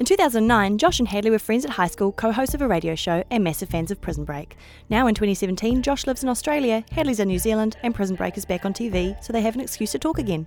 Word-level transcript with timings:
In 0.00 0.06
2009, 0.06 0.78
Josh 0.78 0.98
and 0.98 1.06
Hadley 1.06 1.30
were 1.30 1.38
friends 1.38 1.66
at 1.66 1.72
high 1.72 1.86
school, 1.86 2.10
co 2.10 2.32
hosts 2.32 2.54
of 2.54 2.62
a 2.62 2.66
radio 2.66 2.94
show, 2.94 3.22
and 3.30 3.44
massive 3.44 3.68
fans 3.68 3.90
of 3.90 4.00
Prison 4.00 4.24
Break. 4.24 4.56
Now 4.88 5.06
in 5.06 5.14
2017, 5.14 5.82
Josh 5.82 6.06
lives 6.06 6.22
in 6.22 6.30
Australia, 6.30 6.82
Hadley's 6.90 7.20
in 7.20 7.28
New 7.28 7.38
Zealand, 7.38 7.76
and 7.82 7.94
Prison 7.94 8.16
Break 8.16 8.38
is 8.38 8.46
back 8.46 8.64
on 8.64 8.72
TV, 8.72 9.22
so 9.22 9.30
they 9.30 9.42
have 9.42 9.56
an 9.56 9.60
excuse 9.60 9.92
to 9.92 9.98
talk 9.98 10.18
again. 10.18 10.46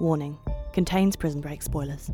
Warning 0.00 0.38
contains 0.72 1.14
Prison 1.14 1.42
Break 1.42 1.60
spoilers. 1.60 2.10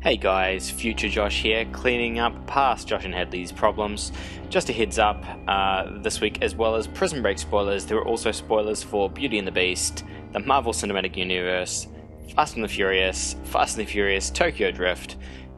Hey 0.00 0.18
guys, 0.18 0.70
future 0.70 1.08
Josh 1.08 1.40
here, 1.40 1.64
cleaning 1.72 2.18
up 2.18 2.46
past 2.46 2.86
Josh 2.86 3.06
and 3.06 3.14
Hadley's 3.14 3.50
problems. 3.50 4.12
Just 4.50 4.68
a 4.68 4.74
heads 4.74 4.98
up, 4.98 5.24
uh, 5.48 5.88
this 6.02 6.20
week, 6.20 6.42
as 6.42 6.54
well 6.54 6.74
as 6.74 6.86
Prison 6.86 7.22
Break 7.22 7.38
spoilers, 7.38 7.86
there 7.86 7.96
are 7.96 8.06
also 8.06 8.32
spoilers 8.32 8.82
for 8.82 9.08
Beauty 9.08 9.38
and 9.38 9.48
the 9.48 9.52
Beast, 9.52 10.04
the 10.34 10.40
Marvel 10.40 10.74
Cinematic 10.74 11.16
Universe, 11.16 11.86
Fast 12.34 12.56
and 12.56 12.64
the 12.64 12.68
Furious, 12.68 13.36
Fast 13.44 13.78
and 13.78 13.86
the 13.86 13.90
Furious 13.90 14.28
Tokyo 14.28 14.70
Drift, 14.70 15.16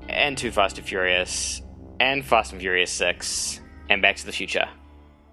and 0.09 0.37
Too 0.37 0.51
Fast 0.51 0.79
and 0.79 0.87
Furious, 0.87 1.63
and 1.99 2.25
Fast 2.25 2.53
and 2.53 2.61
Furious 2.61 2.91
6, 2.93 3.61
and 3.89 4.03
Back 4.03 4.17
to 4.17 4.27
the 4.27 4.33
Future. 4.33 4.69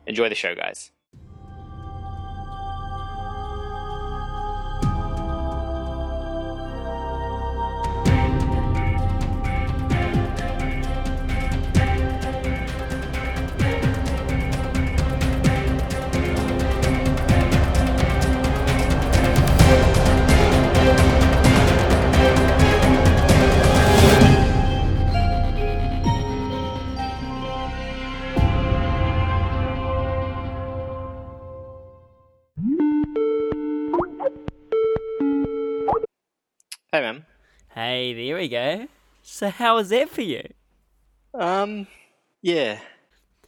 Enjoy 0.07 0.29
the 0.29 0.35
show, 0.35 0.55
guys. 0.55 0.92
Hey, 36.93 37.01
man. 37.01 37.25
Hey, 37.73 38.13
there 38.13 38.35
we 38.35 38.47
go. 38.47 38.87
So, 39.23 39.49
how 39.49 39.77
was 39.77 39.89
that 39.89 40.11
for 40.11 40.21
you? 40.21 40.43
Um, 41.33 41.87
yeah. 42.43 42.81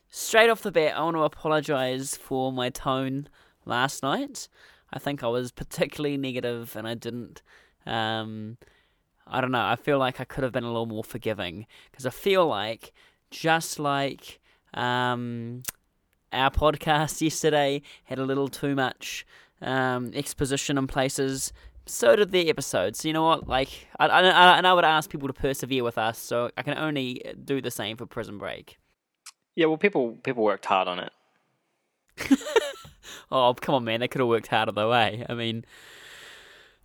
Straight 0.10 0.50
off 0.50 0.64
the 0.64 0.72
bat, 0.72 0.98
I 0.98 1.04
want 1.04 1.16
to 1.16 1.22
apologise 1.22 2.18
for 2.18 2.52
my 2.52 2.72
tone 2.72 3.30
last 3.64 4.02
night. 4.02 4.48
I 4.92 4.98
think 4.98 5.24
I 5.24 5.28
was 5.28 5.52
particularly 5.52 6.18
negative 6.18 6.76
and 6.76 6.88
I 6.88 6.96
didn't. 6.96 7.44
Um, 7.86 8.58
I 9.28 9.42
don't 9.42 9.52
know. 9.52 9.64
I 9.64 9.76
feel 9.76 10.00
like 10.00 10.20
I 10.20 10.24
could 10.24 10.44
have 10.44 10.52
been 10.52 10.64
a 10.64 10.72
little 10.72 10.88
more 10.88 11.04
forgiving 11.04 11.68
because 11.92 12.08
I 12.08 12.10
feel 12.10 12.48
like, 12.48 12.94
just 13.30 13.78
like 13.78 14.40
um, 14.74 15.62
our 16.34 16.50
podcast 16.50 17.22
yesterday 17.22 17.84
had 18.06 18.18
a 18.18 18.26
little 18.26 18.48
too 18.48 18.74
much 18.74 19.24
um, 19.62 20.10
exposition 20.16 20.80
in 20.80 20.88
places, 20.88 21.54
so 21.86 22.16
did 22.16 22.32
the 22.32 22.50
episodes. 22.50 23.00
So 23.00 23.08
you 23.08 23.14
know 23.14 23.24
what? 23.24 23.48
Like, 23.48 23.88
I, 24.00 24.08
I, 24.08 24.58
and 24.58 24.68
I 24.68 24.74
would 24.74 24.86
ask 24.86 25.10
people 25.10 25.28
to 25.28 25.34
persevere 25.34 25.84
with 25.84 25.98
us, 25.98 26.18
so 26.18 26.50
I 26.58 26.62
can 26.62 26.78
only 26.78 27.22
do 27.44 27.62
the 27.62 27.72
same 27.72 27.98
for 27.98 28.06
Prison 28.06 28.38
Break. 28.38 28.78
Yeah, 29.56 29.68
well, 29.68 29.78
people 29.78 30.18
people 30.24 30.44
worked 30.44 30.66
hard 30.66 30.88
on 30.88 31.00
it. 31.00 31.12
Oh, 33.32 33.54
come 33.54 33.76
on, 33.76 33.84
man. 33.84 34.00
They 34.00 34.08
could 34.08 34.20
have 34.20 34.28
worked 34.28 34.48
harder, 34.48 34.72
though, 34.72 34.92
eh? 34.92 35.24
I 35.28 35.34
mean, 35.34 35.66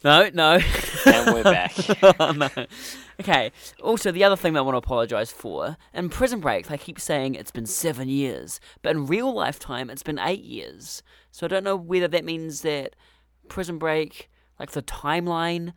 no, 0.03 0.31
no. 0.33 0.59
And 1.07 1.35
we're 1.35 1.43
back. 1.45 1.75
oh, 2.19 2.33
no. 2.33 2.49
Okay. 3.21 3.53
Also, 3.83 4.11
the 4.11 4.25
other 4.25 4.37
thing 4.37 4.55
that 4.55 4.61
I 4.61 4.63
want 4.63 4.75
to 4.75 4.79
apologise 4.79 5.31
for 5.31 5.77
in 5.93 6.09
Prison 6.09 6.41
Break, 6.41 6.67
they 6.69 6.79
keep 6.79 6.99
saying 6.99 7.35
it's 7.35 7.51
been 7.51 7.67
seven 7.67 8.09
years, 8.09 8.61
but 8.83 8.97
in 8.97 9.07
real 9.07 9.33
lifetime, 9.33 9.91
it's 9.91 10.03
been 10.03 10.19
eight 10.19 10.45
years. 10.45 11.03
So 11.31 11.47
I 11.47 11.49
don't 11.49 11.65
know 11.65 11.77
whether 11.77 12.09
that 12.09 12.25
means 12.25 12.63
that 12.63 12.97
Prison 13.49 13.79
Break, 13.79 14.30
like 14.61 14.73
the 14.73 14.83
timeline, 14.83 15.73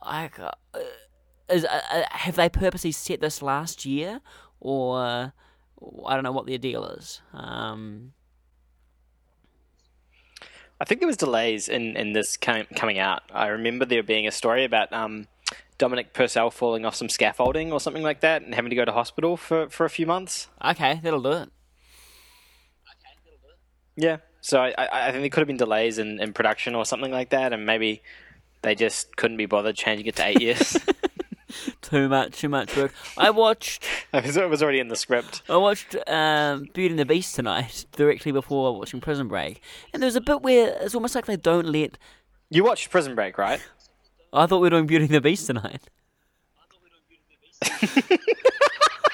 like, 0.00 0.38
uh, 0.38 0.52
is 1.50 1.64
uh, 1.64 1.80
uh, 1.90 2.02
have 2.12 2.36
they 2.36 2.48
purposely 2.48 2.92
set 2.92 3.20
this 3.20 3.42
last 3.42 3.84
year, 3.84 4.20
or 4.60 5.32
I 6.06 6.14
don't 6.14 6.22
know 6.22 6.30
what 6.30 6.46
their 6.46 6.56
deal 6.56 6.84
is. 6.86 7.20
Um, 7.34 8.12
I 10.80 10.84
think 10.84 11.00
there 11.00 11.08
was 11.08 11.16
delays 11.16 11.68
in, 11.68 11.96
in 11.96 12.12
this 12.12 12.36
com- 12.36 12.68
coming 12.76 13.00
out. 13.00 13.22
I 13.34 13.48
remember 13.48 13.84
there 13.84 14.04
being 14.04 14.26
a 14.26 14.30
story 14.30 14.64
about 14.64 14.92
um, 14.92 15.26
Dominic 15.76 16.14
Purcell 16.14 16.50
falling 16.50 16.86
off 16.86 16.94
some 16.94 17.08
scaffolding 17.08 17.72
or 17.72 17.80
something 17.80 18.04
like 18.04 18.20
that 18.20 18.42
and 18.42 18.54
having 18.54 18.70
to 18.70 18.76
go 18.76 18.84
to 18.84 18.92
hospital 18.92 19.36
for, 19.36 19.68
for 19.68 19.84
a 19.84 19.90
few 19.90 20.06
months. 20.06 20.46
okay, 20.64 21.00
that'll 21.02 21.22
do 21.22 21.32
it. 21.32 21.50
Yeah. 23.96 24.18
So 24.40 24.60
I, 24.60 25.08
I, 25.08 25.10
think 25.10 25.22
there 25.22 25.28
could 25.28 25.40
have 25.40 25.48
been 25.48 25.56
delays 25.56 25.98
in, 25.98 26.20
in 26.20 26.32
production 26.32 26.74
or 26.74 26.84
something 26.84 27.12
like 27.12 27.30
that, 27.30 27.52
and 27.52 27.66
maybe 27.66 28.02
they 28.62 28.74
just 28.74 29.16
couldn't 29.16 29.36
be 29.36 29.46
bothered 29.46 29.76
changing 29.76 30.06
it 30.06 30.16
to 30.16 30.26
eight 30.26 30.40
years. 30.40 30.76
Too 31.82 32.08
much, 32.08 32.38
too 32.38 32.48
much 32.48 32.76
work. 32.76 32.92
I 33.18 33.30
watched, 33.30 33.84
it 34.14 34.24
was- 34.24 34.36
it 34.36 34.48
was 34.48 34.62
already 34.62 34.78
in 34.78 34.88
the 34.88 34.96
script. 34.96 35.42
I 35.48 35.56
watched 35.56 35.96
um, 36.08 36.68
Beauty 36.72 36.90
and 36.90 36.98
the 36.98 37.04
Beast 37.04 37.34
tonight, 37.34 37.86
directly 37.92 38.30
before 38.30 38.78
watching 38.78 39.00
Prison 39.00 39.26
Break, 39.28 39.60
and 39.92 40.02
there's 40.02 40.16
a 40.16 40.20
bit 40.20 40.42
where 40.42 40.76
it's 40.80 40.94
almost 40.94 41.14
like 41.14 41.26
they 41.26 41.36
don't 41.36 41.66
let. 41.66 41.98
You 42.50 42.64
watched 42.64 42.90
Prison 42.90 43.14
Break, 43.16 43.36
right? 43.36 43.60
I 44.32 44.46
thought 44.46 44.58
we 44.58 44.66
were 44.66 44.70
doing 44.70 44.86
Beauty 44.86 45.06
and 45.06 45.14
the 45.14 45.20
Beast 45.20 45.46
tonight. 45.46 45.82
I 46.60 46.66
thought 46.66 46.80
we'd 46.82 46.90
doing 46.92 47.02
Beauty 47.08 47.24
and 47.24 47.32
the 47.32 48.06
Beast 48.06 48.06
tonight. 48.06 48.20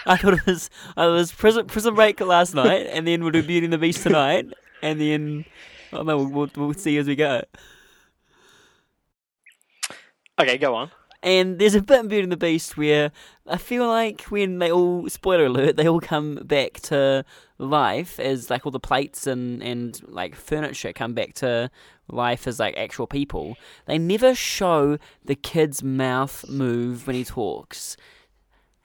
I 0.06 0.16
thought 0.16 0.34
it 0.34 0.46
was 0.46 0.70
I 0.96 1.06
was 1.06 1.32
Prison 1.32 1.66
Prison 1.66 1.94
Break 1.94 2.20
last 2.20 2.54
night, 2.54 2.86
and 2.90 3.06
then 3.06 3.22
we'll 3.22 3.32
do 3.32 3.42
Beauty 3.42 3.64
and 3.64 3.72
the 3.72 3.78
Beast 3.78 4.02
tonight, 4.02 4.46
and 4.86 5.00
then 5.00 5.44
oh 5.92 6.02
no, 6.02 6.18
we'll, 6.18 6.28
we'll, 6.28 6.50
we'll 6.56 6.74
see 6.74 6.96
as 6.98 7.06
we 7.06 7.16
go. 7.16 7.42
Okay, 10.38 10.58
go 10.58 10.74
on. 10.74 10.90
And 11.22 11.58
there's 11.58 11.74
a 11.74 11.82
bit 11.82 12.00
in 12.00 12.08
Beauty 12.08 12.22
and 12.22 12.32
the 12.32 12.36
Beast 12.36 12.76
where 12.76 13.10
I 13.48 13.56
feel 13.56 13.88
like 13.88 14.22
when 14.22 14.58
they 14.58 14.70
all 14.70 15.08
spoiler 15.08 15.46
alert, 15.46 15.76
they 15.76 15.88
all 15.88 15.98
come 15.98 16.36
back 16.44 16.74
to 16.82 17.24
life 17.58 18.20
as 18.20 18.50
like 18.50 18.64
all 18.64 18.70
the 18.70 18.78
plates 18.78 19.26
and, 19.26 19.62
and 19.62 20.00
like 20.08 20.36
furniture 20.36 20.92
come 20.92 21.14
back 21.14 21.34
to 21.34 21.70
life 22.08 22.46
as 22.46 22.60
like 22.60 22.76
actual 22.76 23.06
people. 23.06 23.56
They 23.86 23.98
never 23.98 24.34
show 24.34 24.98
the 25.24 25.34
kid's 25.34 25.82
mouth 25.82 26.44
move 26.48 27.06
when 27.06 27.16
he 27.16 27.24
talks. 27.24 27.96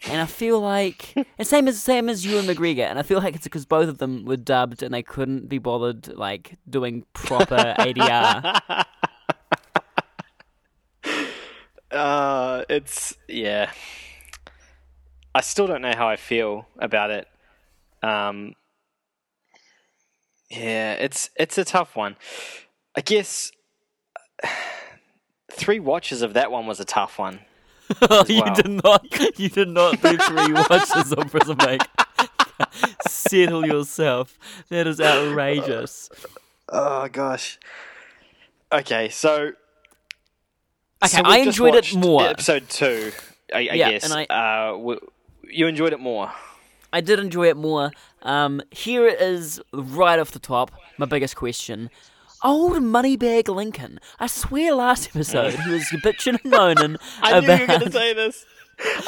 And 0.08 0.20
I 0.20 0.26
feel 0.26 0.60
like 0.60 1.14
it's 1.38 1.50
same 1.50 1.68
as 1.68 1.82
same 1.82 2.10
as 2.10 2.26
Ewan 2.26 2.46
McGregor, 2.46 2.90
and 2.90 2.98
I 2.98 3.04
feel 3.04 3.20
like 3.20 3.36
it's 3.36 3.44
because 3.44 3.66
both 3.66 3.88
of 3.88 4.00
them 4.00 4.26
were 4.26 4.38
dubbed 4.38 4.82
and 4.84 4.94
they 4.94 5.04
couldn't 5.04 5.48
be 5.48 5.58
bothered 5.58 6.08
like 6.16 6.58
doing 6.70 7.06
proper 7.14 7.76
ADR. 7.78 8.86
Uh, 11.92 12.64
it's 12.70 13.18
yeah. 13.28 13.70
I 15.36 15.42
still 15.42 15.68
don't 15.68 15.82
know 15.82 15.94
how 15.96 16.08
I 16.08 16.16
feel 16.16 16.68
about 16.80 17.12
it. 17.12 17.28
Um, 18.02 18.56
yeah, 20.50 20.94
it's 20.94 21.30
it's 21.36 21.58
a 21.58 21.66
tough 21.66 21.96
one. 21.96 22.16
I 22.96 23.02
guess 23.02 23.52
three 25.52 25.80
watches 25.80 26.22
of 26.22 26.34
that 26.34 26.52
one 26.52 26.66
was 26.66 26.80
a 26.80 26.86
tough 26.86 27.20
one. 27.20 27.42
you 28.28 28.44
did 28.56 28.84
not. 28.84 29.40
You 29.40 29.50
did 29.50 29.70
not 29.70 30.02
do 30.02 30.18
three 30.18 30.54
watches 30.54 31.12
of 31.14 31.30
Prison 31.32 31.56
Break. 31.58 31.82
Settle 33.08 33.66
yourself. 33.66 34.38
That 34.70 34.88
is 34.88 35.00
outrageous. 35.02 36.10
Oh 36.70 37.08
gosh. 37.08 37.60
Okay, 38.72 39.10
so 39.10 39.52
Okay, 41.04 41.18
so 41.18 41.22
I 41.26 41.38
enjoyed 41.40 41.76
it 41.76 41.96
more. 41.96 42.24
Episode 42.28 42.70
two, 42.70 43.12
I, 43.54 43.58
I 43.58 43.62
Yeah, 43.62 43.92
guess. 43.92 44.04
and 44.04 44.14
I- 44.14 44.26
uh, 44.26 44.72
w- 44.74 45.00
you 45.44 45.68
enjoyed 45.68 45.94
it 45.94 46.00
more. 46.00 46.32
I 46.94 47.02
did 47.02 47.20
enjoy 47.20 47.48
it 47.50 47.58
more. 47.58 47.92
Um, 48.22 48.62
here 48.72 49.08
it 49.08 49.20
is, 49.20 49.60
right 49.74 50.20
off 50.20 50.32
the 50.32 50.40
top. 50.40 50.72
My 50.98 51.06
biggest 51.06 51.36
question: 51.36 51.90
Old 52.44 52.74
Moneybag 52.74 53.48
Lincoln. 53.54 54.00
I 54.20 54.28
swear, 54.28 54.74
last 54.74 55.10
episode 55.10 55.54
he 55.54 55.72
was 55.72 55.84
bitching 56.04 56.40
and 56.44 56.52
moaning 56.52 56.98
I 57.22 57.40
knew 57.40 57.48
you 57.54 57.60
were 57.62 57.68
going 57.68 57.80
to 57.82 57.92
say 57.92 58.14
this. 58.14 58.46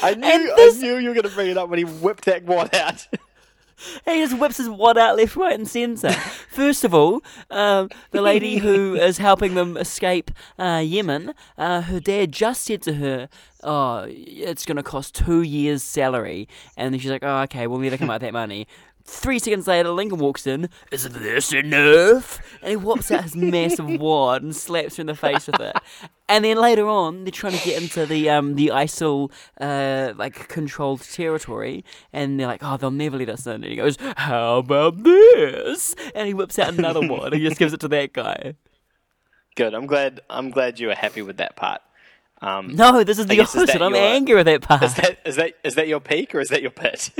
I 0.03 0.13
knew, 0.13 0.55
this- 0.55 0.77
I 0.77 0.81
knew 0.81 0.97
you 0.97 1.07
were 1.09 1.15
going 1.15 1.27
to 1.27 1.33
bring 1.33 1.49
it 1.49 1.57
up 1.57 1.69
when 1.69 1.79
he 1.79 1.85
whipped 1.85 2.25
that 2.25 2.43
wad 2.43 2.73
out. 2.75 3.07
He 4.05 4.19
just 4.21 4.37
whips 4.39 4.57
his 4.57 4.69
wad 4.69 4.97
out 4.97 5.17
left, 5.17 5.35
right, 5.35 5.55
and 5.55 5.67
centre. 5.67 6.11
First 6.11 6.85
of 6.85 6.93
all, 6.93 7.21
um, 7.49 7.89
the 8.11 8.21
lady 8.21 8.57
who 8.59 8.95
is 9.09 9.17
helping 9.17 9.55
them 9.55 9.75
escape 9.75 10.31
uh, 10.57 10.81
Yemen, 10.85 11.33
uh, 11.57 11.81
her 11.81 11.99
dad 11.99 12.31
just 12.31 12.63
said 12.63 12.81
to 12.83 12.93
her, 12.93 13.27
"Oh, 13.61 14.05
it's 14.07 14.65
going 14.65 14.77
to 14.77 14.83
cost 14.83 15.15
two 15.15 15.41
years' 15.41 15.83
salary," 15.83 16.47
and 16.77 17.01
she's 17.01 17.11
like, 17.11 17.23
"Oh, 17.23 17.39
okay, 17.41 17.67
we'll 17.67 17.79
never 17.79 17.97
come 17.97 18.09
out 18.09 18.21
with 18.21 18.27
that 18.27 18.33
money." 18.33 18.67
Three 19.05 19.37
seconds 19.37 19.67
later, 19.67 19.89
Lincoln 19.89 20.19
walks 20.19 20.47
in. 20.47 20.69
Is 20.91 21.07
this 21.09 21.51
enough? 21.51 22.41
And 22.61 22.69
he 22.71 22.75
whops 22.77 23.11
out 23.11 23.23
his 23.23 23.35
massive 23.35 23.85
wad 23.99 24.41
and 24.43 24.55
slaps 24.55 24.95
her 24.95 25.01
in 25.01 25.07
the 25.07 25.15
face 25.15 25.45
with 25.47 25.59
it. 25.59 25.75
And 26.29 26.45
then 26.45 26.57
later 26.57 26.87
on, 26.87 27.25
they're 27.25 27.31
trying 27.31 27.53
to 27.57 27.63
get 27.65 27.81
into 27.81 28.05
the 28.05 28.29
um 28.29 28.55
the 28.55 28.67
ISIL 28.69 29.29
uh 29.59 30.13
like 30.15 30.47
controlled 30.47 31.01
territory, 31.01 31.83
and 32.13 32.39
they're 32.39 32.47
like, 32.47 32.63
oh, 32.63 32.77
they'll 32.77 32.91
never 32.91 33.17
let 33.17 33.27
us 33.29 33.45
in. 33.45 33.55
And 33.55 33.65
he 33.65 33.75
goes, 33.75 33.97
how 34.15 34.59
about 34.59 35.03
this? 35.03 35.95
And 36.15 36.27
he 36.27 36.33
whips 36.33 36.57
out 36.57 36.73
another 36.73 37.01
wad 37.07 37.33
and 37.33 37.41
he 37.41 37.47
just 37.47 37.59
gives 37.59 37.73
it 37.73 37.81
to 37.81 37.89
that 37.89 38.13
guy. 38.13 38.55
Good. 39.55 39.73
I'm 39.73 39.85
glad. 39.85 40.21
I'm 40.29 40.49
glad 40.49 40.79
you 40.79 40.87
were 40.87 40.95
happy 40.95 41.21
with 41.21 41.37
that 41.37 41.55
part. 41.57 41.81
Um, 42.41 42.75
No, 42.75 43.03
this 43.03 43.19
is 43.19 43.25
I 43.25 43.29
the 43.29 43.35
guess, 43.35 43.53
is 43.53 43.63
opposite. 43.63 43.81
I'm 43.81 43.93
your- 43.93 44.01
angry 44.03 44.35
with 44.35 44.45
that 44.45 44.61
part. 44.61 44.81
is 44.83 44.95
that 44.95 45.19
is 45.25 45.35
that 45.35 45.53
is 45.63 45.75
that 45.75 45.87
your 45.89 45.99
peak 45.99 46.33
or 46.33 46.39
is 46.39 46.47
that 46.49 46.61
your 46.61 46.71
pit? 46.71 47.09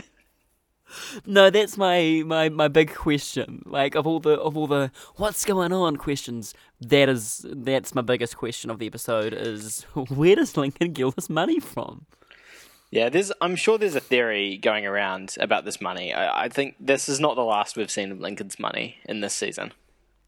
No, 1.25 1.49
that's 1.49 1.77
my, 1.77 2.23
my, 2.25 2.49
my 2.49 2.67
big 2.67 2.93
question. 2.93 3.63
Like 3.65 3.95
of 3.95 4.07
all 4.07 4.19
the 4.19 4.39
of 4.39 4.57
all 4.57 4.67
the 4.67 4.91
what's 5.15 5.45
going 5.45 5.73
on 5.73 5.97
questions, 5.97 6.53
that 6.81 7.09
is 7.09 7.45
that's 7.49 7.95
my 7.95 8.01
biggest 8.01 8.37
question 8.37 8.69
of 8.69 8.79
the 8.79 8.87
episode 8.87 9.33
is 9.33 9.83
where 10.09 10.35
does 10.35 10.57
Lincoln 10.57 10.93
get 10.93 11.15
this 11.15 11.29
money 11.29 11.59
from? 11.59 12.05
Yeah, 12.91 13.09
there's. 13.09 13.31
I'm 13.41 13.55
sure 13.55 13.79
there's 13.79 13.95
a 13.95 13.99
theory 13.99 14.57
going 14.57 14.85
around 14.85 15.35
about 15.39 15.65
this 15.65 15.81
money. 15.81 16.13
I, 16.13 16.43
I 16.43 16.49
think 16.49 16.75
this 16.79 17.09
is 17.09 17.19
not 17.19 17.35
the 17.35 17.43
last 17.43 17.75
we've 17.75 17.89
seen 17.89 18.11
of 18.11 18.19
Lincoln's 18.19 18.59
money 18.59 18.97
in 19.09 19.21
this 19.21 19.33
season. 19.33 19.73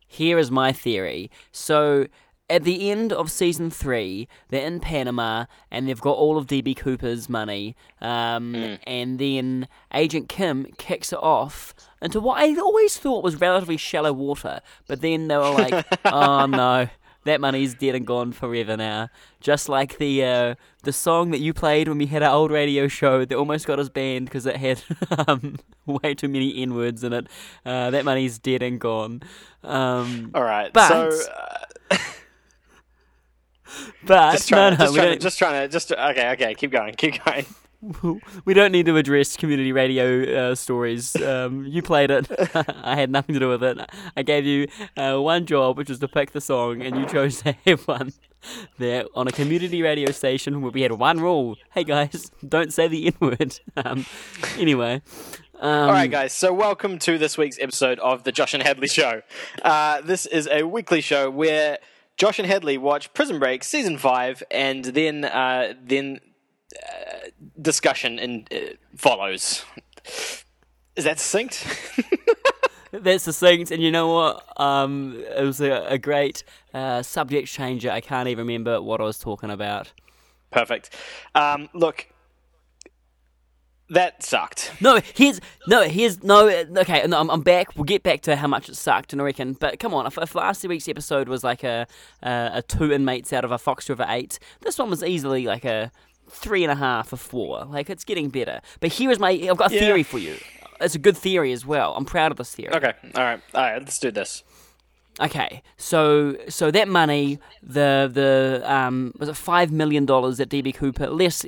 Here 0.08 0.40
is 0.40 0.50
my 0.50 0.72
theory. 0.72 1.30
So 1.52 2.08
at 2.50 2.64
the 2.64 2.92
end 2.92 3.12
of 3.12 3.32
season 3.32 3.70
three, 3.72 4.28
they're 4.50 4.66
in 4.68 4.80
Panama 4.80 5.46
and 5.72 5.88
they've 5.88 6.00
got 6.00 6.16
all 6.18 6.38
of 6.38 6.46
DB 6.48 6.76
Cooper's 6.78 7.28
money. 7.30 7.76
Um, 8.02 8.78
And 8.86 9.18
then 9.20 9.68
Agent 9.94 10.30
Kim 10.30 10.66
kicks 10.78 11.12
it 11.12 11.20
off 11.22 11.74
into 12.02 12.20
what 12.20 12.40
I 12.42 12.56
always 12.60 12.98
thought 12.98 13.24
was 13.24 13.40
relatively 13.42 13.78
shallow 13.78 14.14
water. 14.14 14.60
But 14.88 15.02
then 15.02 15.28
they 15.28 15.38
were 15.38 15.50
like, 15.52 15.86
oh 16.06 16.46
no. 16.46 16.88
That 17.24 17.42
money's 17.42 17.74
dead 17.74 17.96
and 17.96 18.06
gone 18.06 18.34
forever 18.34 18.78
now. 18.78 19.10
Just 19.40 19.68
like 19.68 19.98
the 19.98 20.24
uh, 20.24 20.56
the 20.84 20.94
song 20.94 21.32
that 21.32 21.40
you 21.40 21.56
played 21.56 21.88
when 21.88 21.98
we 21.98 22.06
had 22.06 22.22
our 22.22 22.32
old 22.32 22.52
radio 22.52 22.88
show 22.88 23.26
that 23.26 23.36
almost 23.36 23.66
got 23.66 23.80
us 23.80 23.90
banned 23.90 24.26
because 24.28 24.46
it 24.46 24.58
had 24.58 24.84
um, 25.28 25.58
way 25.88 26.14
too 26.14 26.28
many 26.28 26.62
N 26.62 26.76
words 26.76 27.04
in 27.04 27.14
it. 27.14 27.26
Uh, 27.66 27.90
that 27.90 28.06
money's 28.06 28.38
dead 28.38 28.62
and 28.62 28.80
gone. 28.80 29.24
Um, 29.64 30.30
All 30.36 30.44
right, 30.44 30.72
But- 30.72 30.88
so 31.14 31.32
uh, 31.32 31.58
but 34.06 34.33
just 34.33 34.50
trying, 34.50 34.74
no, 34.74 34.77
just, 34.77 34.94
we 34.94 35.00
trying 35.00 35.13
to, 35.13 35.19
just 35.19 35.39
trying 35.39 35.62
to, 35.62 35.68
just 35.68 35.92
okay, 35.92 36.31
okay, 36.31 36.54
keep 36.56 36.72
going, 36.72 36.94
keep 36.95 37.24
going. 37.24 37.45
we 38.45 38.54
don't 38.54 38.72
need 38.72 38.86
to 38.86 38.98
address 38.98 39.36
community 39.36 39.72
radio 39.72 40.51
uh, 40.51 40.56
stories. 40.56 41.16
Um, 41.16 41.66
you 41.66 41.81
played 41.81 42.12
it. 42.12 42.27
I 42.83 42.95
had 42.95 43.12
nothing 43.12 43.33
to 43.33 43.39
do 43.39 43.50
with 43.50 43.63
it. 43.63 43.77
I 44.16 44.24
gave 44.24 44.45
you 44.45 44.68
uh, 44.98 45.18
one 45.18 45.45
job, 45.45 45.77
which 45.77 45.89
was 45.89 46.00
to 46.00 46.07
pick 46.07 46.31
the 46.31 46.42
song, 46.42 46.81
and 46.81 46.98
you 46.98 47.06
chose 47.06 47.42
to 47.44 47.54
have 47.66 47.88
one 47.88 48.13
there 48.77 49.06
on 49.16 49.27
a 49.27 49.31
community 49.31 49.81
radio 49.81 50.12
station 50.12 50.62
where 50.62 50.72
we 50.72 50.81
had 50.81 50.94
one 50.94 51.19
rule. 51.19 51.56
Hey 51.72 51.83
guys, 51.83 52.31
don't 52.48 52.74
say 52.74 52.88
the 52.88 53.07
N 53.07 53.13
word. 53.19 53.60
Um, 53.77 54.06
anyway. 54.57 55.01
Um, 55.60 55.88
All 55.88 55.94
right, 55.94 56.12
guys. 56.12 56.33
So, 56.33 56.54
welcome 56.54 57.00
to 57.00 57.18
this 57.18 57.38
week's 57.38 57.57
episode 57.60 57.98
of 58.00 58.24
the 58.24 58.33
Josh 58.33 58.54
and 58.54 58.62
Hadley 58.62 58.89
Show. 58.89 59.22
Uh, 59.63 60.01
this 60.01 60.25
is 60.25 60.50
a 60.51 60.63
weekly 60.63 61.00
show 61.00 61.30
where 61.30 61.77
Josh 62.18 62.40
and 62.40 62.48
Hadley 62.48 62.78
watch 62.78 63.14
Prison 63.14 63.40
Break 63.40 63.64
season 63.64 63.98
five, 63.98 64.42
and 64.50 64.86
then 64.86 65.26
uh, 65.26 65.74
then 65.84 66.20
uh, 66.76 67.30
discussion 67.62 68.20
and 68.20 68.48
uh, 68.54 68.76
follows. 68.96 69.66
Is 70.96 71.04
that 71.04 71.20
succinct? 71.20 71.66
That's 72.92 73.38
things, 73.40 73.72
and 73.72 73.82
you 73.82 73.92
know 73.92 74.08
what? 74.08 74.60
Um, 74.62 75.22
it 75.38 75.44
was 75.44 75.60
a, 75.60 75.86
a 75.88 75.98
great 75.98 76.44
uh, 76.74 77.02
subject 77.02 77.50
changer. 77.50 77.92
I 77.92 78.00
can't 78.00 78.30
even 78.30 78.48
remember 78.48 78.82
what 78.82 79.02
I 79.02 79.04
was 79.04 79.20
talking 79.20 79.50
about. 79.50 79.92
Perfect. 80.52 80.96
Um, 81.34 81.68
look, 81.74 82.08
that 83.90 84.24
sucked. 84.24 84.72
No, 84.82 85.00
here's 85.14 85.40
no, 85.68 85.84
here's 85.84 86.24
no. 86.24 86.48
Okay, 86.50 87.06
no, 87.08 87.20
I'm, 87.20 87.30
I'm 87.30 87.42
back. 87.42 87.76
We'll 87.76 87.84
get 87.86 88.04
back 88.04 88.22
to 88.22 88.36
how 88.36 88.48
much 88.48 88.68
it 88.70 88.76
sucked, 88.76 89.14
and 89.14 89.22
I 89.22 89.26
reckon. 89.26 89.54
But 89.54 89.80
come 89.80 89.94
on, 89.94 90.06
if, 90.08 90.18
if 90.18 90.34
last 90.36 90.64
week's 90.68 90.88
episode 90.90 91.28
was 91.30 91.44
like 91.44 91.64
a 91.64 91.86
a, 92.24 92.50
a 92.56 92.62
two 92.62 92.92
inmates 92.92 93.32
out 93.34 93.46
of 93.46 93.52
a 93.52 93.58
Fox 93.58 93.90
River 93.90 94.06
eight, 94.10 94.40
this 94.62 94.78
one 94.80 94.90
was 94.90 95.04
easily 95.04 95.46
like 95.46 95.66
a 95.66 95.92
three 96.30 96.64
and 96.64 96.72
a 96.72 96.76
half 96.76 97.14
or 97.14 97.18
four. 97.18 97.66
Like 97.66 97.90
it's 97.90 98.04
getting 98.04 98.30
better. 98.30 98.62
But 98.80 98.92
here 98.94 99.12
is 99.12 99.20
my. 99.20 99.30
I've 99.30 99.58
got 99.58 99.72
a 99.72 99.76
Yeah. 99.76 99.82
theory 99.82 100.04
for 100.04 100.18
you. 100.18 100.36
It's 100.82 100.96
a 100.96 101.00
good 101.00 101.16
theory 101.16 101.52
as 101.54 101.66
well. 101.66 101.94
I'm 101.96 102.04
proud 102.06 102.32
of 102.32 102.38
this 102.38 102.54
theory. 102.54 102.74
Okay. 102.74 102.92
All 103.16 103.24
right. 103.24 103.40
All 103.54 103.62
right. 103.62 103.80
Let's 103.80 103.98
do 104.00 104.12
this. 104.12 104.44
Okay, 105.20 105.62
so 105.78 106.36
so 106.50 106.72
that 106.72 106.90
money, 106.90 107.40
the 107.64 108.10
the 108.12 108.62
um 108.66 109.14
was 109.18 109.30
it 109.30 109.38
five 109.38 109.72
million 109.72 110.06
dollars 110.06 110.38
that 110.38 110.50
DB 110.50 110.76
Cooper 110.76 111.08
less 111.08 111.46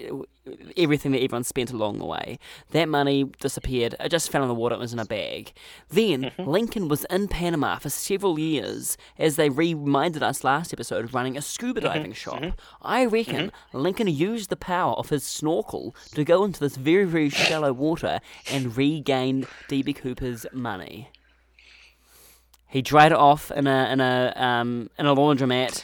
everything 0.78 1.12
that 1.12 1.22
everyone 1.22 1.44
spent 1.44 1.72
along 1.72 2.00
the 2.00 2.06
way. 2.06 2.40
That 2.72 2.88
money 2.88 3.26
disappeared. 3.42 3.96
It 4.00 4.10
just 4.10 4.32
fell 4.32 4.42
in 4.42 4.48
the 4.48 4.56
water. 4.56 4.76
It 4.76 4.80
was 4.80 4.94
in 4.94 5.00
a 5.00 5.06
bag. 5.06 5.52
Then 5.90 6.24
mm-hmm. 6.24 6.44
Lincoln 6.44 6.88
was 6.88 7.06
in 7.10 7.28
Panama 7.28 7.78
for 7.80 7.90
several 7.90 8.40
years, 8.40 8.98
as 9.18 9.36
they 9.36 9.50
reminded 9.50 10.24
us 10.24 10.46
last 10.46 10.72
episode, 10.74 11.14
running 11.14 11.38
a 11.38 11.42
scuba 11.42 11.82
mm-hmm. 11.82 11.94
diving 11.94 12.14
shop. 12.14 12.40
Mm-hmm. 12.42 12.60
I 12.82 13.06
reckon 13.06 13.52
Lincoln 13.74 14.08
used 14.08 14.50
the 14.50 14.56
power 14.56 14.94
of 14.94 15.10
his 15.10 15.24
snorkel 15.24 15.96
to 16.14 16.24
go 16.24 16.44
into 16.44 16.60
this 16.60 16.78
very 16.78 17.06
very 17.06 17.30
shallow 17.30 17.74
water 17.74 18.20
and 18.52 18.78
regain 18.78 19.46
DB 19.68 19.96
Cooper's 19.96 20.46
money. 20.54 21.10
He 22.68 22.82
dried 22.82 23.12
it 23.12 23.18
off 23.18 23.52
in 23.52 23.68
a 23.68 23.90
in 23.92 24.02
a 24.02 24.34
um 24.36 24.90
in 25.00 25.06
a 25.06 25.16
laundromat. 25.16 25.84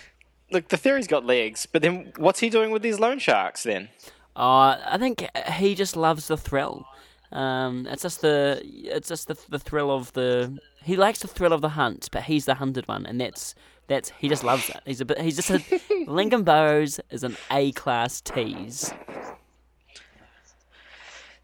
Look, 0.51 0.67
the 0.67 0.77
theory's 0.77 1.07
got 1.07 1.25
legs, 1.25 1.65
but 1.65 1.81
then 1.81 2.13
what's 2.17 2.39
he 2.39 2.49
doing 2.49 2.71
with 2.71 2.81
these 2.81 2.99
loan 2.99 3.19
sharks 3.19 3.63
then? 3.63 3.89
Uh, 4.35 4.77
I 4.85 4.97
think 4.99 5.27
he 5.53 5.75
just 5.75 5.95
loves 5.95 6.27
the 6.27 6.37
thrill. 6.37 6.85
Um, 7.31 7.87
it's 7.89 8.03
just 8.03 8.21
the 8.21 8.61
it's 8.63 9.07
just 9.07 9.27
the 9.27 9.37
the 9.49 9.59
thrill 9.59 9.89
of 9.91 10.13
the 10.13 10.59
he 10.83 10.95
likes 10.95 11.19
the 11.19 11.27
thrill 11.27 11.53
of 11.53 11.61
the 11.61 11.69
hunt, 11.69 12.09
but 12.11 12.23
he's 12.23 12.45
the 12.45 12.55
hunted 12.55 12.87
one, 12.87 13.05
and 13.05 13.19
that's 13.19 13.55
that's 13.87 14.11
he 14.19 14.29
just 14.29 14.43
loves 14.43 14.69
it. 14.69 14.81
He's 14.85 15.01
a 15.01 15.05
bit 15.05 15.19
he's 15.21 15.35
just 15.35 15.49
a 15.49 15.61
Lincoln 16.07 16.43
Burrows 16.43 16.99
is 17.09 17.23
an 17.23 17.37
A 17.49 17.71
class 17.71 18.21
tease. 18.21 18.93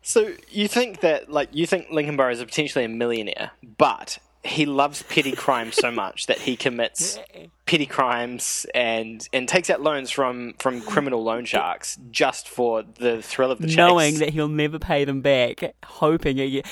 So 0.01 0.33
you 0.49 0.67
think 0.67 1.01
that, 1.01 1.29
like, 1.29 1.49
you 1.51 1.67
think 1.67 1.91
Lincoln 1.91 2.17
Burrows 2.17 2.39
is 2.39 2.45
potentially 2.45 2.83
a 2.83 2.89
millionaire, 2.89 3.51
but 3.77 4.17
he 4.43 4.65
loves 4.65 5.03
petty 5.03 5.33
crime 5.33 5.71
so 5.71 5.91
much 5.91 6.27
that 6.27 6.39
he 6.39 6.55
commits 6.55 7.19
petty 7.65 7.85
crimes 7.85 8.65
and 8.73 9.27
and 9.33 9.49
takes 9.49 9.69
out 9.69 9.81
loans 9.81 10.09
from 10.09 10.53
from 10.59 10.79
criminal 10.81 11.21
loan 11.21 11.43
sharks 11.43 11.97
just 12.09 12.47
for 12.47 12.81
the 12.99 13.21
thrill 13.21 13.51
of 13.51 13.59
the 13.59 13.67
chase. 13.67 13.75
knowing 13.75 14.19
that 14.19 14.29
he'll 14.29 14.47
never 14.47 14.79
pay 14.79 15.03
them 15.03 15.21
back, 15.21 15.75
hoping 15.83 16.63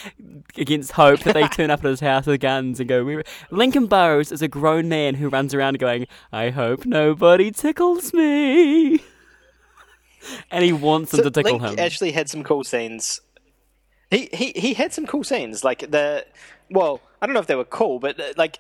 against 0.55 0.93
hope 0.93 1.19
that 1.21 1.33
they 1.33 1.47
turn 1.49 1.69
up 1.69 1.83
at 1.83 1.89
his 1.89 1.99
house 1.99 2.25
with 2.25 2.39
guns 2.39 2.79
and 2.79 2.87
go. 2.87 3.03
"We-" 3.03 3.23
Lincoln 3.51 3.87
Burrows 3.87 4.31
is 4.31 4.41
a 4.41 4.47
grown 4.47 4.87
man 4.87 5.15
who 5.15 5.27
runs 5.27 5.53
around 5.53 5.77
going, 5.77 6.07
"I 6.31 6.51
hope 6.51 6.85
nobody 6.85 7.51
tickles 7.51 8.13
me," 8.13 9.01
and 10.49 10.63
he 10.63 10.71
wants 10.71 11.11
them 11.11 11.17
So 11.19 11.23
to 11.25 11.31
tickle 11.31 11.59
Link 11.59 11.77
him. 11.77 11.79
actually 11.79 12.13
had 12.13 12.29
some 12.29 12.43
cool 12.43 12.63
scenes. 12.63 13.19
He, 14.09 14.29
he 14.31 14.53
he 14.55 14.73
had 14.73 14.93
some 14.93 15.05
cool 15.05 15.25
scenes, 15.25 15.65
like 15.65 15.91
the 15.91 16.25
well, 16.69 17.01
I 17.21 17.25
don't 17.25 17.33
know 17.33 17.39
if 17.39 17.47
they 17.47 17.55
were 17.55 17.65
cool, 17.65 17.99
but 17.99 18.19
uh, 18.19 18.33
like 18.37 18.59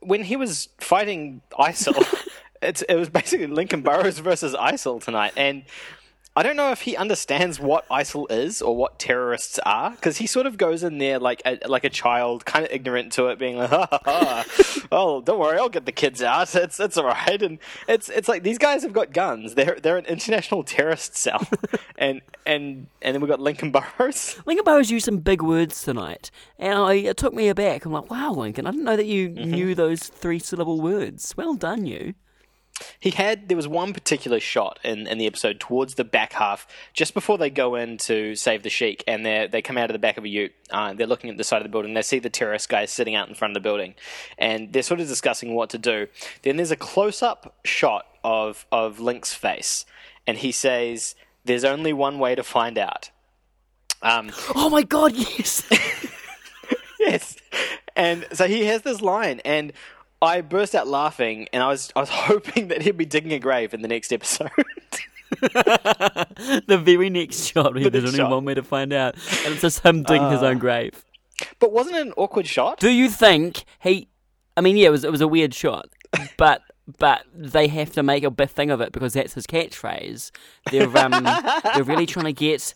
when 0.00 0.24
he 0.24 0.36
was 0.36 0.68
fighting 0.78 1.42
ISIL, 1.52 2.04
it's 2.62 2.82
it 2.82 2.94
was 2.94 3.08
basically 3.08 3.46
Lincoln 3.46 3.82
Burrows 3.82 4.18
versus 4.18 4.54
ISIL 4.54 5.02
tonight, 5.02 5.32
and 5.36 5.64
I 6.34 6.42
don't 6.42 6.56
know 6.56 6.72
if 6.72 6.82
he 6.82 6.96
understands 6.96 7.60
what 7.60 7.86
ISIL 7.90 8.30
is 8.30 8.62
or 8.62 8.74
what 8.74 8.98
terrorists 8.98 9.58
are, 9.66 9.90
because 9.90 10.16
he 10.16 10.26
sort 10.26 10.46
of 10.46 10.56
goes 10.56 10.82
in 10.82 10.96
there 10.96 11.18
like 11.18 11.42
a, 11.44 11.58
like 11.66 11.84
a 11.84 11.90
child, 11.90 12.46
kind 12.46 12.64
of 12.64 12.72
ignorant 12.72 13.12
to 13.12 13.26
it, 13.26 13.38
being 13.38 13.58
like, 13.58 13.68
ha, 13.68 13.86
ha. 13.90 14.44
"Oh, 14.90 15.20
don't 15.20 15.38
worry, 15.38 15.58
I'll 15.58 15.68
get 15.68 15.84
the 15.84 15.92
kids 15.92 16.22
out. 16.22 16.54
It's 16.54 16.80
it's 16.80 16.96
all 16.96 17.04
right." 17.04 17.42
And 17.42 17.58
it's 17.86 18.08
it's 18.08 18.28
like 18.28 18.44
these 18.44 18.56
guys 18.56 18.82
have 18.82 18.94
got 18.94 19.12
guns. 19.12 19.56
They're 19.56 19.78
they're 19.82 19.98
an 19.98 20.06
international 20.06 20.64
terrorist 20.64 21.16
cell, 21.16 21.46
and 21.98 22.22
and 22.46 22.86
and 23.02 23.14
then 23.14 23.20
we 23.20 23.28
have 23.28 23.36
got 23.36 23.40
Lincoln 23.40 23.70
Burrows. 23.70 24.40
Lincoln 24.46 24.64
Burrows 24.64 24.90
used 24.90 25.04
some 25.04 25.18
big 25.18 25.42
words 25.42 25.82
tonight, 25.82 26.30
and 26.58 26.78
I, 26.78 26.94
it 26.94 27.18
took 27.18 27.34
me 27.34 27.48
aback. 27.48 27.84
I'm 27.84 27.92
like, 27.92 28.10
"Wow, 28.10 28.32
Lincoln! 28.32 28.66
I 28.66 28.70
didn't 28.70 28.84
know 28.84 28.96
that 28.96 29.06
you 29.06 29.28
mm-hmm. 29.28 29.50
knew 29.50 29.74
those 29.74 30.04
three 30.04 30.38
syllable 30.38 30.80
words. 30.80 31.34
Well 31.36 31.54
done, 31.54 31.84
you." 31.84 32.14
He 32.98 33.10
had 33.10 33.48
there 33.48 33.56
was 33.56 33.68
one 33.68 33.92
particular 33.92 34.40
shot 34.40 34.78
in, 34.82 35.06
in 35.06 35.18
the 35.18 35.26
episode 35.26 35.60
towards 35.60 35.94
the 35.94 36.04
back 36.04 36.32
half, 36.32 36.66
just 36.92 37.14
before 37.14 37.38
they 37.38 37.50
go 37.50 37.74
in 37.74 37.98
to 37.98 38.34
save 38.34 38.62
the 38.62 38.70
sheik, 38.70 39.04
and 39.06 39.24
they 39.24 39.48
they 39.50 39.62
come 39.62 39.76
out 39.76 39.90
of 39.90 39.92
the 39.94 39.98
back 39.98 40.16
of 40.16 40.24
a 40.24 40.28
ute. 40.28 40.52
Uh, 40.70 40.92
they're 40.94 41.06
looking 41.06 41.30
at 41.30 41.36
the 41.36 41.44
side 41.44 41.58
of 41.58 41.64
the 41.64 41.68
building. 41.68 41.94
They 41.94 42.02
see 42.02 42.18
the 42.18 42.30
terrorist 42.30 42.68
guys 42.68 42.90
sitting 42.90 43.14
out 43.14 43.28
in 43.28 43.34
front 43.34 43.52
of 43.52 43.62
the 43.62 43.68
building, 43.68 43.94
and 44.38 44.72
they're 44.72 44.82
sort 44.82 45.00
of 45.00 45.08
discussing 45.08 45.54
what 45.54 45.70
to 45.70 45.78
do. 45.78 46.08
Then 46.42 46.56
there's 46.56 46.70
a 46.70 46.76
close 46.76 47.22
up 47.22 47.56
shot 47.64 48.06
of 48.24 48.66
of 48.72 49.00
Link's 49.00 49.34
face, 49.34 49.84
and 50.26 50.38
he 50.38 50.50
says, 50.50 51.14
"There's 51.44 51.64
only 51.64 51.92
one 51.92 52.18
way 52.18 52.34
to 52.34 52.42
find 52.42 52.78
out." 52.78 53.10
Um, 54.00 54.32
Oh 54.54 54.68
my 54.68 54.82
God, 54.82 55.12
yes! 55.14 55.62
yes. 57.00 57.36
And 57.94 58.26
so 58.32 58.48
he 58.48 58.64
has 58.64 58.82
this 58.82 59.00
line, 59.00 59.40
and 59.44 59.72
I 60.22 60.40
burst 60.40 60.74
out 60.74 60.86
laughing, 60.86 61.48
and 61.52 61.62
I 61.62 61.68
was 61.68 61.92
I 61.96 62.00
was 62.00 62.08
hoping 62.12 62.68
that 62.68 62.82
he'd 62.82 62.96
be 62.96 63.04
digging 63.04 63.32
a 63.32 63.38
grave 63.38 63.74
in 63.74 63.82
the 63.82 63.88
next 63.88 64.12
episode. 64.12 64.50
the 65.40 66.80
very 66.82 67.10
next 67.10 67.44
shot, 67.46 67.74
The 67.74 67.88
there's 67.90 68.04
next 68.04 68.06
only 68.14 68.18
shot. 68.18 68.30
one 68.30 68.44
way 68.44 68.54
to 68.54 68.62
find 68.62 68.92
out, 68.92 69.14
and 69.44 69.52
it's 69.52 69.62
just 69.62 69.80
him 69.80 70.02
digging 70.02 70.30
his 70.30 70.42
own 70.42 70.58
grave. 70.58 71.04
but 71.58 71.72
wasn't 71.72 71.96
it 71.96 72.06
an 72.06 72.12
awkward 72.16 72.46
shot? 72.46 72.78
Do 72.80 72.90
you 72.90 73.08
think 73.08 73.64
he? 73.82 74.08
I 74.56 74.60
mean, 74.60 74.76
yeah, 74.76 74.88
it 74.88 74.90
was 74.90 75.04
it 75.04 75.10
was 75.10 75.20
a 75.20 75.28
weird 75.28 75.54
shot, 75.54 75.88
but 76.36 76.62
but 76.98 77.22
they 77.34 77.68
have 77.68 77.92
to 77.92 78.02
make 78.02 78.24
a 78.24 78.30
big 78.30 78.50
thing 78.50 78.70
of 78.70 78.80
it 78.80 78.92
because 78.92 79.14
that's 79.14 79.34
his 79.34 79.46
catchphrase. 79.46 80.30
They're 80.70 80.96
um 80.98 81.12
they're 81.74 81.84
really 81.84 82.06
trying 82.06 82.26
to 82.26 82.32
get. 82.32 82.74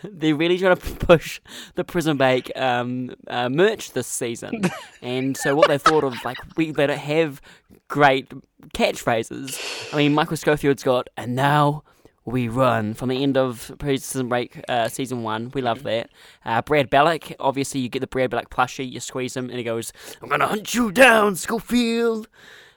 They're 0.02 0.34
really 0.34 0.58
trying 0.58 0.76
to 0.76 0.94
push 1.06 1.40
the 1.74 1.84
Prison 1.84 2.16
Break 2.16 2.50
um, 2.56 3.14
uh, 3.26 3.48
merch 3.48 3.92
this 3.92 4.06
season, 4.06 4.62
and 5.02 5.36
so 5.36 5.54
what 5.54 5.68
they 5.68 5.78
thought 5.78 6.04
of 6.04 6.14
like 6.24 6.38
we 6.56 6.70
they 6.70 6.86
don't 6.86 6.98
have 6.98 7.40
great 7.88 8.30
catchphrases. 8.74 9.92
I 9.92 9.96
mean, 9.96 10.14
Michael 10.14 10.36
Scofield's 10.36 10.82
got 10.82 11.08
and 11.16 11.34
now 11.34 11.82
we 12.24 12.48
run 12.48 12.94
from 12.94 13.08
the 13.08 13.22
end 13.22 13.36
of 13.36 13.72
Prison 13.78 14.28
Break 14.28 14.62
uh, 14.68 14.88
season 14.88 15.22
one. 15.22 15.50
We 15.54 15.62
love 15.62 15.82
that. 15.84 16.10
Uh, 16.44 16.60
Brad 16.62 16.90
Bellick, 16.90 17.34
obviously, 17.40 17.80
you 17.80 17.88
get 17.88 18.00
the 18.00 18.06
Brad 18.06 18.30
Bellick 18.30 18.48
plushie, 18.48 18.90
you 18.90 19.00
squeeze 19.00 19.36
him, 19.36 19.48
and 19.48 19.58
he 19.58 19.64
goes, 19.64 19.92
"I'm 20.22 20.28
gonna 20.28 20.46
hunt 20.46 20.74
you 20.74 20.92
down, 20.92 21.36
Scofield." 21.36 22.28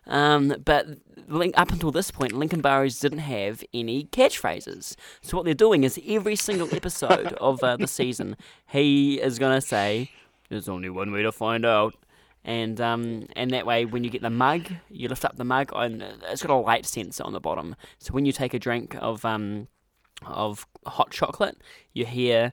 Um, 0.08 0.56
but 0.64 0.88
up 1.56 1.72
until 1.72 1.92
this 1.92 2.12
point, 2.12 2.34
Lincoln 2.34 2.62
Burrows 2.62 3.00
didn't 3.00 3.20
have 3.20 3.64
any 3.74 4.06
catchphrases. 4.06 4.96
So 5.22 5.38
what 5.38 5.46
they're 5.46 5.54
doing 5.54 5.84
is 5.84 6.00
every 6.08 6.36
single 6.36 6.74
episode 6.74 7.34
of 7.34 7.64
uh, 7.64 7.78
the 7.78 7.88
season, 7.88 8.36
he 8.68 9.22
is 9.22 9.40
gonna 9.40 9.62
say, 9.62 10.12
"There's 10.50 10.68
only 10.70 10.90
one 10.90 11.12
way 11.12 11.24
to 11.24 11.32
find 11.32 11.66
out." 11.66 11.96
And 12.44 12.82
um, 12.82 13.28
and 13.36 13.52
that 13.52 13.68
way, 13.68 13.86
when 13.86 14.04
you 14.04 14.10
get 14.10 14.24
the 14.24 14.32
mug, 14.32 14.68
you 14.90 15.08
lift 15.08 15.24
up 15.24 15.36
the 15.38 15.44
mug, 15.44 15.72
and 15.76 16.02
it's 16.30 16.42
got 16.42 16.54
a 16.54 16.56
light 16.56 16.86
sensor 16.86 17.24
on 17.24 17.34
the 17.34 17.40
bottom. 17.40 17.76
So 18.00 18.14
when 18.14 18.26
you 18.26 18.32
take 18.32 18.54
a 18.56 18.60
drink 18.60 18.96
of 19.00 19.24
um, 19.24 19.68
of 20.26 20.66
hot 20.86 21.12
chocolate, 21.12 21.58
you 21.94 22.06
hear 22.06 22.52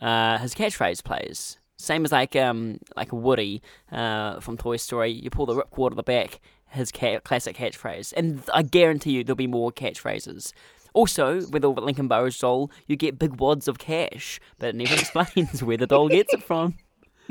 uh, 0.00 0.38
his 0.38 0.54
catchphrase 0.54 1.04
plays. 1.04 1.58
Same 1.76 2.04
as 2.04 2.12
like 2.12 2.36
um 2.36 2.78
like 2.96 3.12
Woody 3.12 3.62
uh, 3.90 4.40
from 4.40 4.56
Toy 4.56 4.76
Story. 4.76 5.10
You 5.10 5.30
pull 5.30 5.46
the 5.46 5.54
ripcord 5.54 5.92
at 5.92 5.96
the 5.96 6.02
back, 6.02 6.40
his 6.70 6.90
ca- 6.92 7.20
classic 7.20 7.56
catchphrase, 7.56 8.12
and 8.16 8.42
I 8.52 8.62
guarantee 8.62 9.12
you 9.12 9.24
there'll 9.24 9.36
be 9.36 9.46
more 9.46 9.72
catchphrases. 9.72 10.52
Also, 10.92 11.46
with 11.48 11.64
all 11.64 11.74
the 11.74 11.80
Lincoln 11.80 12.08
Burrows 12.08 12.38
doll, 12.38 12.70
you 12.86 12.96
get 12.96 13.18
big 13.18 13.38
wads 13.40 13.68
of 13.68 13.78
cash, 13.78 14.40
but 14.58 14.70
it 14.70 14.74
never 14.74 14.94
explains 15.00 15.62
where 15.62 15.76
the 15.76 15.86
doll 15.86 16.08
gets 16.08 16.32
it 16.32 16.42
from. 16.42 16.76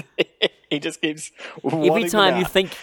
he 0.69 0.79
just 0.79 1.01
keeps 1.01 1.31
Every 1.63 2.07
time 2.07 2.37
you 2.37 2.45
think, 2.45 2.77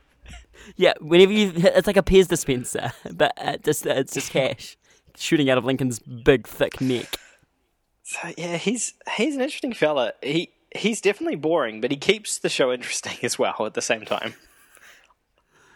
yeah, 0.76 0.94
whenever 1.00 1.32
you, 1.32 1.52
it's 1.54 1.86
like 1.86 1.98
a 1.98 2.02
Pez 2.02 2.28
dispenser, 2.28 2.92
but 3.12 3.32
uh, 3.36 3.58
just 3.58 3.86
uh, 3.86 3.90
it's 3.90 4.14
just 4.14 4.30
cash 4.30 4.76
shooting 5.18 5.50
out 5.50 5.58
of 5.58 5.64
Lincoln's 5.64 5.98
big 5.98 6.46
thick 6.46 6.80
neck. 6.80 7.16
So 8.02 8.32
yeah, 8.38 8.56
he's 8.56 8.94
he's 9.16 9.34
an 9.36 9.42
interesting 9.42 9.74
fella. 9.74 10.14
He 10.22 10.52
he's 10.74 11.00
definitely 11.00 11.36
boring, 11.36 11.80
but 11.80 11.90
he 11.90 11.96
keeps 11.96 12.38
the 12.38 12.48
show 12.48 12.72
interesting 12.72 13.16
as 13.22 13.38
well 13.38 13.56
at 13.60 13.74
the 13.74 13.82
same 13.82 14.04
time. 14.04 14.34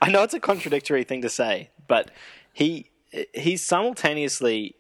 I 0.03 0.11
know 0.11 0.23
it's 0.23 0.35
a 0.35 0.41
contradictory 0.41 1.05
thing 1.05 1.23
to 1.23 1.29
say, 1.29 1.71
but 1.87 2.11
he 2.53 2.91
he's 3.33 3.65
simultaneously 3.65 4.75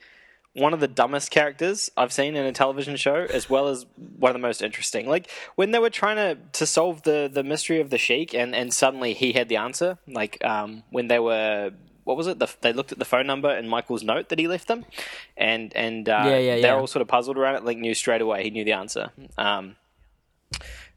one 0.54 0.74
of 0.74 0.80
the 0.80 0.88
dumbest 0.88 1.30
characters 1.30 1.90
I've 1.96 2.12
seen 2.12 2.36
in 2.36 2.44
a 2.44 2.52
television 2.52 2.96
show, 2.96 3.26
as 3.30 3.48
well 3.48 3.68
as 3.68 3.86
one 4.18 4.30
of 4.30 4.34
the 4.34 4.46
most 4.46 4.60
interesting. 4.60 5.08
Like 5.08 5.30
when 5.54 5.70
they 5.70 5.78
were 5.78 5.90
trying 5.90 6.16
to, 6.16 6.38
to 6.58 6.66
solve 6.66 7.02
the, 7.04 7.30
the 7.32 7.42
mystery 7.42 7.80
of 7.80 7.88
the 7.90 7.98
sheik, 7.98 8.34
and, 8.34 8.54
and 8.54 8.72
suddenly 8.72 9.14
he 9.14 9.32
had 9.32 9.48
the 9.48 9.56
answer. 9.56 9.98
Like 10.06 10.44
um, 10.44 10.82
when 10.90 11.08
they 11.08 11.18
were, 11.18 11.70
what 12.04 12.16
was 12.16 12.26
it? 12.26 12.38
The, 12.38 12.48
they 12.60 12.72
looked 12.72 12.92
at 12.92 12.98
the 12.98 13.04
phone 13.06 13.26
number 13.26 13.48
and 13.48 13.70
Michael's 13.70 14.02
note 14.02 14.28
that 14.28 14.38
he 14.38 14.46
left 14.48 14.68
them, 14.68 14.84
and 15.36 15.74
and 15.74 16.08
uh, 16.08 16.24
Yeah, 16.26 16.38
yeah, 16.38 16.60
they're 16.60 16.78
all 16.78 16.86
sort 16.86 17.00
of 17.00 17.08
puzzled 17.08 17.38
around 17.38 17.54
it. 17.54 17.64
Link 17.64 17.80
knew 17.80 17.94
straight 17.94 18.20
away; 18.20 18.42
he 18.42 18.50
knew 18.50 18.64
the 18.64 18.72
answer. 18.72 19.10
Um, 19.38 19.76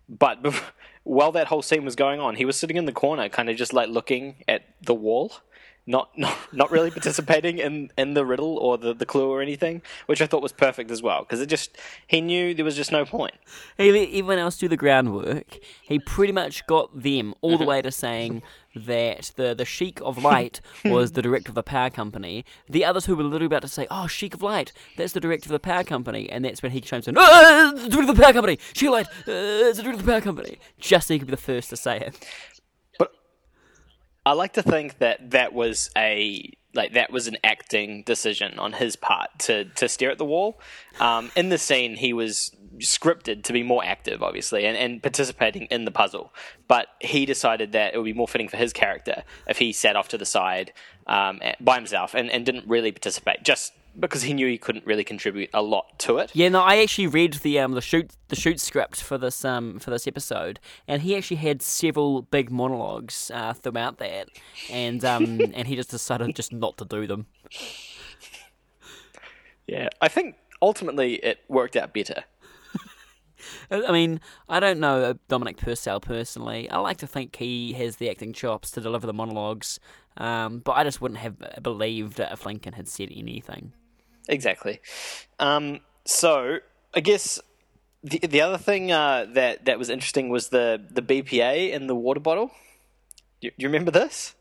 but 0.10 0.44
bef- 0.44 0.72
while 1.06 1.32
that 1.32 1.48
whole 1.48 1.62
scene 1.62 1.86
was 1.86 1.96
going 1.96 2.20
on, 2.20 2.36
he 2.36 2.46
was 2.46 2.58
sitting 2.58 2.78
in 2.78 2.86
the 2.86 2.92
corner, 2.92 3.30
kind 3.30 3.50
of 3.50 3.56
just 3.56 3.74
like 3.74 3.90
looking 3.90 4.44
at 4.48 4.64
the 4.82 4.94
wall, 4.94 5.32
not 5.88 6.10
not, 6.18 6.38
not 6.52 6.72
really 6.72 6.92
participating 6.92 7.60
in, 7.60 7.92
in 7.98 8.14
the 8.14 8.26
riddle 8.26 8.58
or 8.58 8.78
the, 8.78 8.94
the 8.94 9.06
clue 9.06 9.30
or 9.30 9.42
anything, 9.42 9.82
which 10.06 10.22
I 10.22 10.28
thought 10.28 10.42
was 10.42 10.52
perfect 10.52 10.92
as 10.92 11.02
well 11.02 11.22
because 11.22 11.42
it 11.42 11.48
just 11.48 11.78
he 12.08 12.22
knew 12.22 12.54
there 12.54 12.66
was 12.66 12.76
just 12.76 12.92
no 12.92 13.06
point. 13.06 13.36
He 13.78 13.92
let 13.92 14.10
everyone 14.10 14.40
else 14.40 14.58
do 14.58 14.68
the 14.68 14.78
groundwork. 14.78 15.60
He 15.82 16.00
pretty 16.00 16.34
much 16.34 16.66
got 16.68 17.04
them 17.04 17.34
all 17.42 17.58
the 17.58 17.66
way 17.66 17.82
to 17.82 17.92
saying 17.92 18.42
that 18.76 19.32
the, 19.36 19.56
the 19.56 19.66
Sheik 19.66 20.02
of 20.02 20.24
Light 20.24 20.60
was 20.86 21.14
the 21.14 21.22
director 21.22 21.50
of 21.50 21.56
the 21.56 21.64
power 21.64 21.90
company. 21.90 22.46
The 22.70 22.84
others 22.84 23.06
who 23.06 23.16
were 23.16 23.24
literally 23.24 23.46
about 23.46 23.62
to 23.62 23.68
say, 23.68 23.88
oh, 23.90 24.08
Sheik 24.08 24.34
of 24.34 24.42
Light, 24.42 24.74
that's 24.98 25.14
the 25.14 25.20
director 25.20 25.48
of 25.48 25.54
the 25.54 25.60
power 25.60 25.84
company. 25.84 26.30
And 26.30 26.44
that's 26.44 26.62
when 26.62 26.72
he 26.72 26.82
chimes 26.82 27.08
in, 27.08 27.16
oh, 27.18 27.72
the 27.76 27.90
director 27.90 28.12
of 28.12 28.18
the 28.18 28.22
power 28.22 28.34
company. 28.34 28.60
Sheik 28.74 28.88
of 28.88 28.94
Light, 28.94 29.08
uh, 29.08 29.68
it's 29.68 29.78
the 29.78 29.84
director 29.84 30.02
of 30.02 30.06
the 30.06 30.12
power 30.12 30.22
company. 30.22 30.58
Just 30.78 31.08
so 31.08 31.14
he 31.14 31.20
could 31.20 31.28
be 31.28 31.32
the 31.32 31.38
first 31.38 31.70
to 31.70 31.78
say 31.78 32.00
it. 32.00 32.28
I 34.26 34.34
like 34.34 34.54
to 34.54 34.64
think 34.64 34.98
that 35.00 35.32
that 35.32 35.54
was 35.54 35.90
a 35.96 36.52
like 36.74 36.94
that 36.94 37.12
was 37.12 37.28
an 37.28 37.38
acting 37.44 38.04
decision 38.04 38.60
on 38.60 38.74
his 38.74 38.96
part 38.96 39.30
to 39.40 39.66
to 39.66 39.88
stare 39.88 40.12
at 40.12 40.18
the 40.18 40.26
wall. 40.26 40.60
Um, 41.00 41.32
in 41.36 41.50
the 41.50 41.58
scene, 41.58 41.96
he 41.96 42.12
was 42.12 42.52
scripted 42.80 43.44
to 43.44 43.54
be 43.54 43.64
more 43.64 43.84
active, 43.86 44.22
obviously, 44.22 44.66
and, 44.66 44.78
and 44.78 45.02
participating 45.02 45.64
in 45.66 45.86
the 45.86 45.92
puzzle. 45.92 46.34
But 46.68 46.88
he 47.00 47.26
decided 47.26 47.72
that 47.72 47.94
it 47.94 47.98
would 47.98 48.06
be 48.06 48.14
more 48.14 48.28
fitting 48.28 48.50
for 48.50 48.58
his 48.58 48.74
character 48.74 49.24
if 49.48 49.60
he 49.60 49.72
sat 49.72 49.96
off 49.96 50.10
to 50.10 50.18
the 50.18 50.26
side 50.26 50.74
um, 51.08 51.40
by 51.62 51.76
himself 51.76 52.14
and, 52.14 52.30
and 52.30 52.46
didn't 52.46 52.68
really 52.68 52.92
participate, 52.92 53.44
just 53.44 53.74
because 54.00 54.24
he 54.24 54.34
knew 54.34 54.48
he 54.48 54.58
couldn't 54.58 54.86
really 54.86 55.04
contribute 55.04 55.50
a 55.54 55.62
lot 55.62 55.98
to 56.00 56.18
it. 56.18 56.32
Yeah, 56.34 56.50
no, 56.50 56.62
I 56.62 56.78
actually 56.78 57.08
read 57.08 57.34
the 57.36 57.60
um 57.60 57.74
the 57.74 57.82
shoot 57.82 58.12
the 58.28 58.36
shoot 58.36 58.60
script 58.60 59.02
for 59.02 59.18
this 59.18 59.44
um 59.46 59.80
for 59.80 59.92
this 59.92 60.08
episode, 60.08 60.60
and 60.88 61.02
he 61.02 61.16
actually 61.16 61.38
had 61.38 61.62
several 61.62 62.24
big 62.24 62.52
monologues 62.52 63.32
uh, 63.34 63.54
throughout 63.54 63.98
that, 64.00 64.30
and 64.70 65.04
um 65.06 65.40
and 65.54 65.68
he 65.68 65.76
just 65.76 65.90
decided 65.92 66.36
just 66.36 66.52
not 66.52 66.78
to 66.78 66.86
do 66.86 67.08
them. 67.08 67.28
Yeah, 69.68 69.90
I 70.02 70.08
think 70.08 70.36
ultimately 70.62 71.16
it 71.16 71.40
worked 71.48 71.76
out 71.76 71.94
better. 71.94 72.24
I 73.70 73.92
mean, 73.92 74.22
I 74.50 74.60
don't 74.60 74.80
know 74.80 75.18
Dominic 75.28 75.58
Purcell 75.58 76.00
personally. 76.00 76.70
I 76.70 76.80
like 76.80 76.98
to 76.98 77.08
think 77.08 77.36
he 77.36 77.74
has 77.74 77.98
the 77.98 78.10
acting 78.10 78.34
chops 78.34 78.72
to 78.72 78.82
deliver 78.82 79.08
the 79.08 79.14
monologues, 79.14 79.80
um, 80.18 80.60
but 80.60 80.74
I 80.74 80.84
just 80.84 81.02
wouldn't 81.02 81.20
have 81.20 81.36
believed 81.62 82.20
it 82.20 82.30
if 82.32 82.46
Lincoln 82.46 82.74
had 82.74 82.88
said 82.88 83.10
anything. 83.16 83.74
Exactly. 84.28 84.80
Um, 85.40 85.82
so 86.06 86.58
I 86.94 87.00
guess 87.00 87.40
the 88.04 88.20
the 88.20 88.42
other 88.42 88.58
thing 88.58 88.92
uh, 88.92 89.26
that 89.34 89.66
that 89.66 89.80
was 89.80 89.90
interesting 89.90 90.30
was 90.30 90.50
the 90.50 90.82
the 90.90 91.02
BPA 91.02 91.72
in 91.72 91.88
the 91.88 91.96
water 91.96 92.20
bottle. 92.20 92.52
Do 93.42 93.48
you, 93.48 93.52
you 93.58 93.68
remember 93.68 93.92
this? 93.92 94.36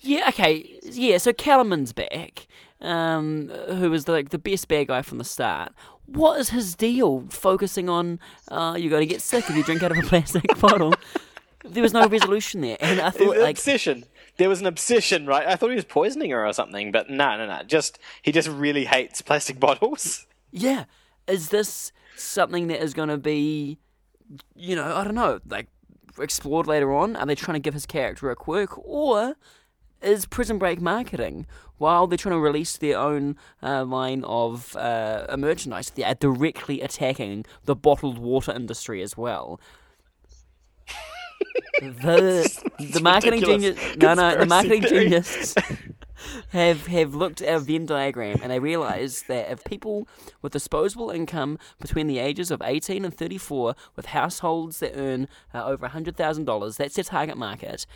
Yeah, 0.00 0.26
okay, 0.28 0.78
yeah. 0.82 1.18
So 1.18 1.32
Kellerman's 1.32 1.92
back, 1.92 2.46
um, 2.80 3.48
who 3.68 3.90
was 3.90 4.06
like 4.08 4.30
the 4.30 4.38
best 4.38 4.68
bad 4.68 4.88
guy 4.88 5.02
from 5.02 5.18
the 5.18 5.24
start. 5.24 5.72
What 6.06 6.38
is 6.38 6.50
his 6.50 6.74
deal? 6.74 7.26
Focusing 7.30 7.88
on 7.88 8.20
uh, 8.48 8.76
you're 8.78 8.90
going 8.90 9.06
to 9.06 9.12
get 9.12 9.22
sick 9.22 9.48
if 9.48 9.56
you 9.56 9.64
drink 9.64 9.82
out 9.82 9.90
of 9.90 9.98
a 9.98 10.02
plastic 10.06 10.44
bottle. 10.60 10.94
There 11.64 11.82
was 11.82 11.92
no 11.92 12.06
resolution 12.06 12.60
there, 12.60 12.76
and 12.80 13.00
I 13.00 13.10
thought 13.10 13.38
like 13.38 13.56
obsession. 13.56 14.04
There 14.38 14.48
was 14.48 14.60
an 14.60 14.66
obsession, 14.66 15.26
right? 15.26 15.46
I 15.46 15.56
thought 15.56 15.70
he 15.70 15.76
was 15.76 15.84
poisoning 15.84 16.30
her 16.30 16.46
or 16.46 16.52
something, 16.52 16.92
but 16.92 17.08
no, 17.08 17.36
no, 17.36 17.46
no. 17.46 17.62
Just 17.62 17.98
he 18.22 18.32
just 18.32 18.48
really 18.48 18.84
hates 18.84 19.22
plastic 19.22 19.58
bottles. 19.60 20.26
Yeah. 20.50 20.84
Is 21.26 21.48
this 21.48 21.92
something 22.16 22.68
that 22.68 22.82
is 22.82 22.94
going 22.94 23.08
to 23.08 23.18
be, 23.18 23.78
you 24.54 24.76
know, 24.76 24.94
I 24.94 25.04
don't 25.04 25.14
know, 25.14 25.40
like 25.48 25.68
explored 26.18 26.66
later 26.66 26.94
on? 26.94 27.16
Are 27.16 27.26
they 27.26 27.34
trying 27.34 27.56
to 27.56 27.60
give 27.60 27.74
his 27.74 27.86
character 27.86 28.30
a 28.30 28.36
quirk? 28.36 28.78
Or 28.78 29.36
is 30.02 30.26
Prison 30.26 30.58
Break 30.58 30.80
marketing 30.80 31.46
while 31.78 32.06
they're 32.06 32.18
trying 32.18 32.34
to 32.34 32.40
release 32.40 32.76
their 32.76 32.98
own 32.98 33.36
uh, 33.62 33.84
line 33.84 34.24
of 34.24 34.76
uh, 34.76 35.34
merchandise? 35.38 35.90
They 35.90 36.04
are 36.04 36.14
directly 36.14 36.80
attacking 36.80 37.44
the 37.64 37.74
bottled 37.74 38.18
water 38.18 38.52
industry 38.52 39.02
as 39.02 39.16
well. 39.16 39.60
The 41.80 42.62
the 42.92 43.00
marketing 43.00 43.40
ridiculous 43.40 43.78
genius 43.78 43.96
no 43.98 44.14
no 44.14 44.36
the 44.36 44.46
marketing 44.46 44.82
theory. 44.82 45.04
genius 45.04 45.54
have 46.50 46.86
have 46.86 47.14
looked 47.14 47.42
at 47.42 47.54
a 47.54 47.60
Venn 47.60 47.86
diagram 47.86 48.38
and 48.42 48.50
they 48.50 48.58
realise 48.58 49.22
that 49.22 49.50
if 49.50 49.64
people 49.64 50.08
with 50.42 50.52
disposable 50.52 51.10
income 51.10 51.58
between 51.80 52.06
the 52.06 52.18
ages 52.18 52.50
of 52.50 52.62
18 52.64 53.04
and 53.04 53.16
34, 53.16 53.74
with 53.94 54.06
households 54.06 54.80
that 54.80 54.92
earn 54.94 55.28
uh, 55.54 55.64
over 55.64 55.88
$100,000, 55.88 56.76
that's 56.76 56.94
their 56.94 57.04
target 57.04 57.36
market. 57.36 57.86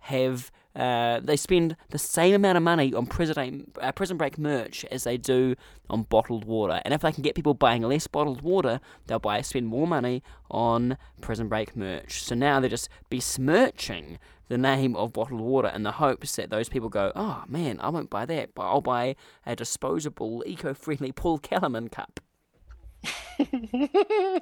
Have 0.00 0.50
uh, 0.78 1.20
they 1.20 1.36
spend 1.36 1.76
the 1.90 1.98
same 1.98 2.34
amount 2.34 2.56
of 2.56 2.62
money 2.62 2.94
on 2.94 3.04
prison, 3.06 3.70
uh, 3.80 3.90
prison 3.90 4.16
break 4.16 4.38
merch 4.38 4.84
as 4.92 5.02
they 5.02 5.16
do 5.16 5.56
on 5.90 6.02
bottled 6.04 6.44
water. 6.44 6.80
And 6.84 6.94
if 6.94 7.00
they 7.00 7.10
can 7.10 7.22
get 7.22 7.34
people 7.34 7.52
buying 7.54 7.82
less 7.82 8.06
bottled 8.06 8.42
water, 8.42 8.78
they'll 9.06 9.18
buy 9.18 9.40
spend 9.40 9.66
more 9.66 9.88
money 9.88 10.22
on 10.50 10.96
prison 11.20 11.48
break 11.48 11.74
merch. 11.74 12.22
So 12.22 12.36
now 12.36 12.60
they're 12.60 12.70
just 12.70 12.88
besmirching 13.10 14.18
the 14.46 14.56
name 14.56 14.94
of 14.94 15.12
bottled 15.12 15.40
water 15.40 15.68
in 15.68 15.82
the 15.82 15.92
hopes 15.92 16.36
that 16.36 16.50
those 16.50 16.68
people 16.68 16.88
go, 16.88 17.10
oh 17.16 17.42
man, 17.48 17.80
I 17.80 17.88
won't 17.88 18.08
buy 18.08 18.24
that, 18.26 18.54
but 18.54 18.62
I'll 18.62 18.80
buy 18.80 19.16
a 19.44 19.56
disposable, 19.56 20.44
eco-friendly 20.46 21.10
Paul 21.12 21.38
Kellerman 21.38 21.88
cup. 21.88 22.20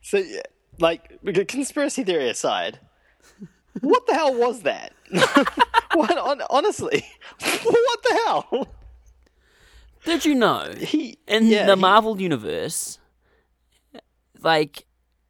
so, 0.00 0.22
like, 0.78 1.20
conspiracy 1.48 2.02
theory 2.02 2.30
aside, 2.30 2.80
what 3.80 4.06
the 4.06 4.14
hell 4.14 4.34
was 4.34 4.62
that? 4.62 4.92
what, 5.94 6.46
honestly, 6.50 7.04
what 7.40 8.02
the 8.02 8.20
hell? 8.26 8.68
Did 10.04 10.24
you 10.24 10.34
know 10.34 10.72
he, 10.78 11.18
in 11.26 11.46
yeah, 11.46 11.66
the 11.66 11.74
he, 11.74 11.80
Marvel 11.80 12.20
universe, 12.20 12.98
like 14.40 14.84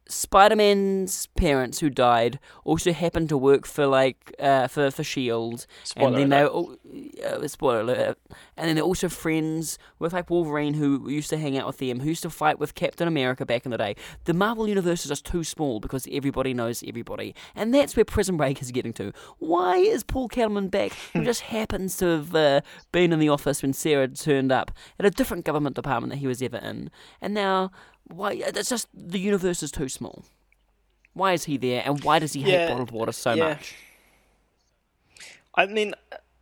Spider 0.09 0.55
Man's 0.55 1.27
parents 1.27 1.79
who 1.79 1.89
died 1.89 2.39
also 2.63 2.91
happened 2.91 3.29
to 3.29 3.37
work 3.37 3.67
for 3.67 3.85
like 3.85 4.33
uh, 4.39 4.67
for 4.67 4.89
for 4.89 5.03
Shield, 5.03 5.67
Spoiler 5.83 6.07
and 6.07 6.31
then 6.31 6.41
alert. 6.41 6.79
they 6.83 7.23
uh, 7.23 7.47
spoiler 7.47 7.81
alert, 7.81 8.17
and 8.57 8.67
then 8.67 8.75
they're 8.75 8.83
also 8.83 9.07
friends 9.07 9.77
with 9.99 10.13
like 10.13 10.31
Wolverine 10.31 10.73
who 10.73 11.07
used 11.09 11.29
to 11.29 11.37
hang 11.37 11.57
out 11.57 11.67
with 11.67 11.77
them, 11.77 11.99
who 11.99 12.09
used 12.09 12.23
to 12.23 12.29
fight 12.31 12.57
with 12.57 12.73
Captain 12.73 13.07
America 13.07 13.45
back 13.45 13.65
in 13.65 13.71
the 13.71 13.77
day. 13.77 13.95
The 14.25 14.33
Marvel 14.33 14.67
universe 14.67 15.01
is 15.03 15.09
just 15.09 15.25
too 15.25 15.43
small 15.43 15.79
because 15.79 16.07
everybody 16.11 16.55
knows 16.55 16.83
everybody, 16.85 17.35
and 17.55 17.71
that's 17.71 17.95
where 17.95 18.05
Prison 18.05 18.35
Break 18.35 18.63
is 18.63 18.71
getting 18.71 18.93
to. 18.93 19.13
Why 19.37 19.77
is 19.77 20.03
Paul 20.03 20.27
Kellerman 20.27 20.69
back? 20.69 20.91
who 21.13 21.23
just 21.23 21.41
happens 21.41 21.97
to 21.97 22.05
have 22.05 22.35
uh, 22.35 22.61
been 22.91 23.13
in 23.13 23.19
the 23.19 23.29
office 23.29 23.61
when 23.61 23.73
Sarah 23.73 24.07
turned 24.07 24.51
up 24.51 24.71
at 24.99 25.05
a 25.05 25.11
different 25.11 25.45
government 25.45 25.75
department 25.75 26.11
that 26.11 26.17
he 26.17 26.27
was 26.27 26.41
ever 26.41 26.57
in, 26.57 26.89
and 27.21 27.33
now 27.33 27.71
why? 28.09 28.33
It's 28.33 28.69
just 28.69 28.87
the 28.93 29.19
universe 29.19 29.63
is 29.63 29.71
too 29.71 29.89
small. 29.89 30.25
Why 31.13 31.33
is 31.33 31.45
he 31.45 31.57
there, 31.57 31.83
and 31.85 32.03
why 32.03 32.19
does 32.19 32.33
he 32.33 32.41
hate 32.41 32.67
bottled 32.67 32.91
water 32.91 33.11
so 33.11 33.33
yeah. 33.33 33.49
much? 33.49 33.75
I 35.55 35.65
mean, 35.65 35.93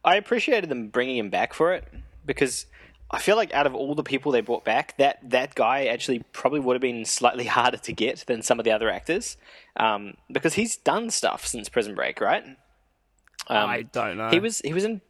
I 0.03 0.15
appreciated 0.15 0.69
them 0.69 0.89
bringing 0.89 1.17
him 1.17 1.29
back 1.29 1.53
for 1.53 1.73
it 1.73 1.85
because 2.25 2.65
I 3.09 3.19
feel 3.19 3.35
like 3.35 3.53
out 3.53 3.65
of 3.65 3.73
all 3.73 3.95
the 3.95 4.03
people 4.03 4.31
they 4.31 4.41
brought 4.41 4.65
back, 4.65 4.97
that 4.97 5.19
that 5.29 5.55
guy 5.55 5.85
actually 5.85 6.19
probably 6.33 6.59
would 6.59 6.75
have 6.75 6.81
been 6.81 7.05
slightly 7.05 7.45
harder 7.57 7.77
to 7.77 7.93
get 7.93 8.25
than 8.27 8.41
some 8.41 8.59
of 8.59 8.65
the 8.65 8.71
other 8.71 8.89
actors 8.89 9.37
um, 9.77 10.15
because 10.31 10.55
he's 10.55 10.77
done 10.77 11.09
stuff 11.09 11.45
since 11.45 11.69
Prison 11.69 11.95
Break, 11.95 12.21
right? 12.21 12.43
Um, 13.49 13.69
I 13.69 13.83
don't 13.83 14.17
know. 14.17 14.29
He 14.29 14.39
was 14.39 14.59
he 14.59 14.73
was 14.73 14.83
in 14.83 15.01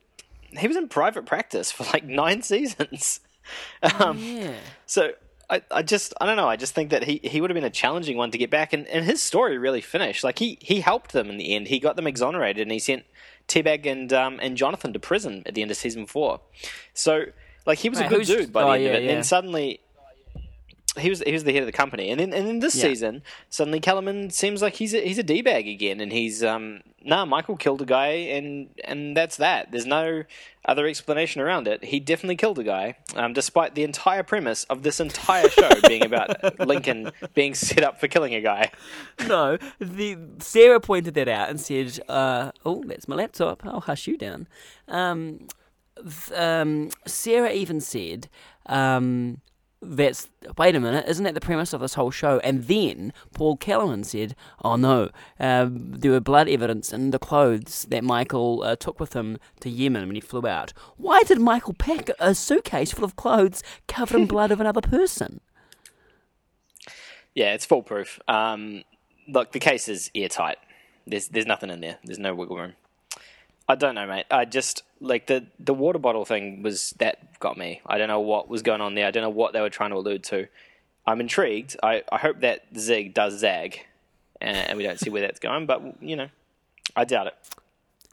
he 0.58 0.68
was 0.68 0.78
in 0.78 0.88
private 0.90 1.26
practice 1.26 1.72
for 1.72 1.84
like 1.86 2.04
nine 2.06 2.42
seasons. 2.44 3.20
um, 4.00 4.18
yeah. 4.20 4.54
so 4.86 5.14
I, 5.50 5.62
I 5.72 5.82
just 5.82 6.14
I 6.20 6.26
don't 6.26 6.36
know. 6.36 6.50
I 6.50 6.58
just 6.58 6.74
think 6.74 6.90
that 6.90 7.06
he, 7.06 7.22
he 7.24 7.40
would 7.40 7.50
have 7.50 7.56
been 7.56 7.64
a 7.64 7.70
challenging 7.70 8.18
one 8.18 8.32
to 8.32 8.38
get 8.38 8.50
back, 8.50 8.74
and, 8.74 8.86
and 8.88 9.06
his 9.06 9.22
story 9.22 9.58
really 9.58 9.82
finished. 9.82 10.24
Like 10.24 10.40
he, 10.40 10.58
he 10.62 10.82
helped 10.82 11.14
them 11.14 11.30
in 11.30 11.38
the 11.38 11.56
end. 11.56 11.68
He 11.68 11.80
got 11.80 11.96
them 11.96 12.08
exonerated, 12.08 12.64
and 12.64 12.72
he 12.72 12.80
sent 12.80 13.06
T-Bag 13.48 13.86
and 13.86 14.12
um, 14.12 14.40
and 14.42 14.58
Jonathan 14.58 14.92
to 14.94 15.00
prison 15.00 15.44
at 15.46 15.56
the 15.56 15.62
end 15.62 15.72
of 15.72 15.78
season 15.78 16.06
four. 16.06 16.42
So 16.94 17.26
like 17.66 17.80
he 17.80 17.90
was 17.90 18.00
Wait, 18.00 18.08
a 18.08 18.10
good 18.10 18.26
dude 18.26 18.52
by 18.52 18.62
the 18.64 18.68
oh, 18.68 18.72
end 18.72 18.86
of 18.86 18.92
yeah, 18.92 18.94
it. 18.94 18.98
And 18.98 19.06
yeah. 19.06 19.14
then 19.14 19.24
suddenly 19.24 19.80
he 21.00 21.10
was 21.10 21.22
he 21.26 21.32
was 21.34 21.44
the 21.44 21.54
head 21.54 21.62
of 21.64 21.68
the 21.68 21.72
company, 21.72 22.10
and 22.10 22.20
then 22.20 22.34
and 22.34 22.48
then 22.48 22.60
this 22.60 22.76
Yeah. 22.76 22.84
season 22.84 23.24
suddenly 23.50 23.80
Kellerman 23.80 24.30
seems 24.30 24.62
like 24.62 24.76
he's 24.76 24.94
a, 24.94 25.02
he's 25.02 25.18
a 25.18 25.24
d 25.24 25.42
bag 25.42 25.68
again, 25.68 26.00
and 26.00 26.12
he's 26.12 26.44
um 26.44 26.82
nah 27.04 27.26
Michael 27.26 27.56
killed 27.58 27.82
a 27.82 27.86
guy, 27.86 28.08
and 28.08 28.70
and 28.84 29.16
that's 29.16 29.38
that. 29.38 29.72
There's 29.72 29.86
no 29.86 30.24
other 30.66 30.86
explanation 30.86 31.42
around 31.42 31.66
it. 31.68 31.84
He 31.86 32.00
definitely 32.02 32.36
killed 32.36 32.60
a 32.60 32.64
guy, 32.64 32.96
um, 33.16 33.32
despite 33.32 33.74
the 33.76 33.84
entire 33.84 34.22
premise 34.24 34.66
of 34.66 34.84
this 34.84 35.00
entire 35.00 35.48
show 35.50 35.70
being 35.88 36.04
about 36.06 36.60
Lincoln 36.60 37.12
being 37.34 37.54
set 37.56 37.84
up 37.84 38.00
for 38.00 38.08
killing 38.10 38.34
a 38.36 38.42
guy. 38.42 38.72
No, 39.28 39.58
the 39.80 40.18
Sarah 40.40 40.80
pointed 40.82 41.14
that 41.14 41.28
out 41.30 41.50
and 41.50 41.60
said, 41.60 42.00
uh, 42.10 42.52
"Oh, 42.66 42.84
that's 42.86 43.08
my 43.08 43.16
laptop. 43.16 43.66
I'll 43.66 43.80
hush 43.82 44.08
you 44.08 44.18
down." 44.18 44.48
Um, 44.90 45.48
th- 45.98 46.38
um, 46.38 46.90
Sarah 47.06 47.52
even 47.52 47.80
said, 47.82 48.28
um, 48.66 49.40
"That's 49.90 50.28
wait 50.58 50.76
a 50.76 50.80
minute, 50.80 51.06
isn't 51.08 51.24
that 51.24 51.34
the 51.34 51.42
premise 51.42 51.74
of 51.74 51.82
this 51.82 51.94
whole 51.94 52.12
show?" 52.12 52.40
And 52.40 52.66
then 52.66 53.14
Paul 53.34 53.58
Kellerman 53.58 54.04
said, 54.04 54.36
"Oh 54.64 54.76
no, 54.76 55.10
um, 55.40 55.94
there 55.94 56.12
were 56.12 56.20
blood 56.20 56.50
evidence 56.50 56.92
in 56.92 57.12
the 57.12 57.20
clothes 57.20 57.86
that 57.90 58.04
Michael 58.04 58.64
uh, 58.64 58.76
took 58.76 59.00
with 59.00 59.14
him 59.14 59.38
to 59.62 59.70
Yemen 59.70 60.08
when 60.08 60.16
he 60.16 60.22
flew 60.22 60.46
out. 60.48 60.74
Why 60.98 61.24
did 61.24 61.40
Michael 61.40 61.74
pack 61.74 62.10
a 62.20 62.36
suitcase 62.36 62.92
full 62.92 63.06
of 63.06 63.16
clothes 63.16 63.64
covered 63.88 64.22
in 64.22 64.28
blood 64.28 64.52
of 64.52 64.60
another 64.60 64.82
person?" 64.82 65.42
Yeah, 67.34 67.54
it's 67.54 67.66
foolproof. 67.66 68.20
Um, 68.28 68.84
look, 69.28 69.52
the 69.52 69.60
case 69.60 69.88
is 69.88 70.10
airtight. 70.16 70.58
There's 71.06 71.28
there's 71.28 71.46
nothing 71.46 71.70
in 71.70 71.82
there. 71.82 71.98
There's 72.04 72.20
no 72.20 72.34
wiggle 72.34 72.58
room. 72.58 72.74
I 73.70 73.76
don't 73.76 73.96
know, 73.96 74.08
mate. 74.08 74.26
I 74.32 74.46
just 74.46 74.84
like 75.00 75.28
the 75.28 75.48
the 75.60 75.74
water 75.74 76.00
bottle 76.00 76.26
thing 76.26 76.64
was 76.64 76.92
that 77.00 77.40
got 77.40 77.58
me. 77.58 77.82
I 77.86 77.98
don't 77.98 78.08
know 78.08 78.20
what 78.20 78.50
was 78.50 78.62
going 78.62 78.82
on 78.82 78.96
there. 78.96 79.08
I 79.08 79.12
don't 79.12 79.24
know 79.24 79.30
what 79.30 79.54
they 79.54 79.62
were 79.62 79.70
trying 79.70 79.92
to 79.92 79.98
allude 79.98 80.24
to. 80.26 80.48
I'm 81.06 81.22
intrigued. 81.22 81.78
I, 81.82 82.04
I 82.12 82.18
hope 82.18 82.42
that 82.42 82.66
zig 82.78 83.14
does 83.14 83.40
zag, 83.40 83.86
and, 84.42 84.58
and 84.58 84.78
we 84.78 84.84
don't 84.84 85.00
see 85.00 85.10
where 85.10 85.22
that's 85.22 85.40
going. 85.40 85.66
But 85.66 86.02
you 86.02 86.16
know, 86.16 86.30
I 86.96 87.06
doubt 87.06 87.28
it. 87.28 87.36